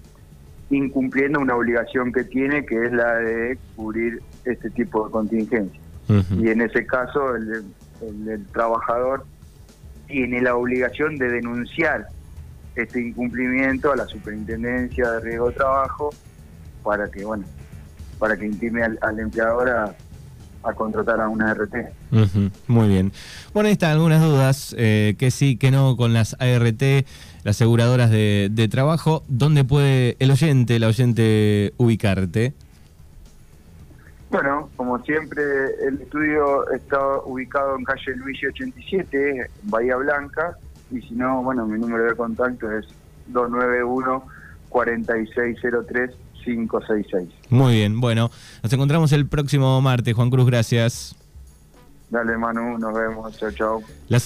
incumpliendo 0.70 1.40
una 1.40 1.56
obligación 1.56 2.12
que 2.12 2.24
tiene, 2.24 2.64
que 2.64 2.86
es 2.86 2.92
la 2.92 3.16
de 3.16 3.58
cubrir 3.76 4.22
este 4.44 4.70
tipo 4.70 5.06
de 5.06 5.10
contingencia. 5.10 5.80
Y 6.08 6.48
en 6.48 6.60
ese 6.60 6.84
caso, 6.86 7.34
el, 7.34 7.64
el, 8.02 8.46
trabajador 8.52 9.24
tiene 10.06 10.42
la 10.42 10.54
obligación 10.54 11.16
de 11.16 11.28
denunciar 11.30 12.08
este 12.76 13.00
incumplimiento 13.00 13.92
a 13.92 13.96
la 13.96 14.04
Superintendencia 14.06 15.10
de 15.12 15.20
Riesgo 15.20 15.48
de 15.48 15.54
Trabajo 15.54 16.10
para 16.82 17.10
que, 17.10 17.24
bueno, 17.24 17.44
para 18.18 18.36
que 18.36 18.46
intime 18.46 18.82
al, 18.82 19.18
empleador 19.18 19.70
a, 19.70 19.94
contratar 20.72 21.20
a 21.20 21.28
una 21.28 21.50
ART. 21.50 21.74
Muy 22.66 22.88
bien. 22.88 23.12
Bueno, 23.52 23.66
ahí 23.66 23.72
están 23.74 23.92
algunas 23.92 24.22
dudas, 24.22 24.74
eh, 24.78 25.14
que 25.18 25.30
sí, 25.30 25.56
que 25.56 25.70
no 25.70 25.96
con 25.96 26.12
las 26.14 26.34
ART 26.40 26.82
las 27.44 27.56
aseguradoras 27.56 28.10
de, 28.10 28.68
trabajo. 28.70 29.22
¿Dónde 29.28 29.64
puede 29.64 30.16
el 30.18 30.30
oyente, 30.30 30.78
la 30.78 30.88
oyente, 30.88 31.74
ubicarte? 31.76 32.54
Bueno, 34.30 34.70
como 34.76 34.98
siempre, 35.04 35.42
el 35.86 36.00
estudio 36.00 36.68
está 36.70 36.98
ubicado 37.24 37.76
en 37.76 37.84
calle 37.84 38.16
Luigi 38.16 38.46
87, 38.46 39.30
en 39.30 39.46
Bahía 39.64 39.96
Blanca, 39.96 40.56
y 40.90 41.00
si 41.02 41.14
no, 41.14 41.42
bueno, 41.42 41.66
mi 41.66 41.78
número 41.78 42.04
de 42.04 42.16
contacto 42.16 42.72
es 42.72 42.86
291 43.28 44.24
4603 44.70 46.10
566. 46.44 47.28
Muy 47.50 47.74
bien, 47.74 48.00
bueno, 48.00 48.30
nos 48.62 48.72
encontramos 48.72 49.12
el 49.12 49.26
próximo 49.26 49.80
martes, 49.80 50.14
Juan 50.14 50.30
Cruz, 50.30 50.46
gracias. 50.46 51.16
Dale, 52.10 52.36
Manu, 52.38 52.78
nos 52.78 52.94
vemos, 52.94 53.36
chao, 53.38 53.50
chao. 53.50 53.82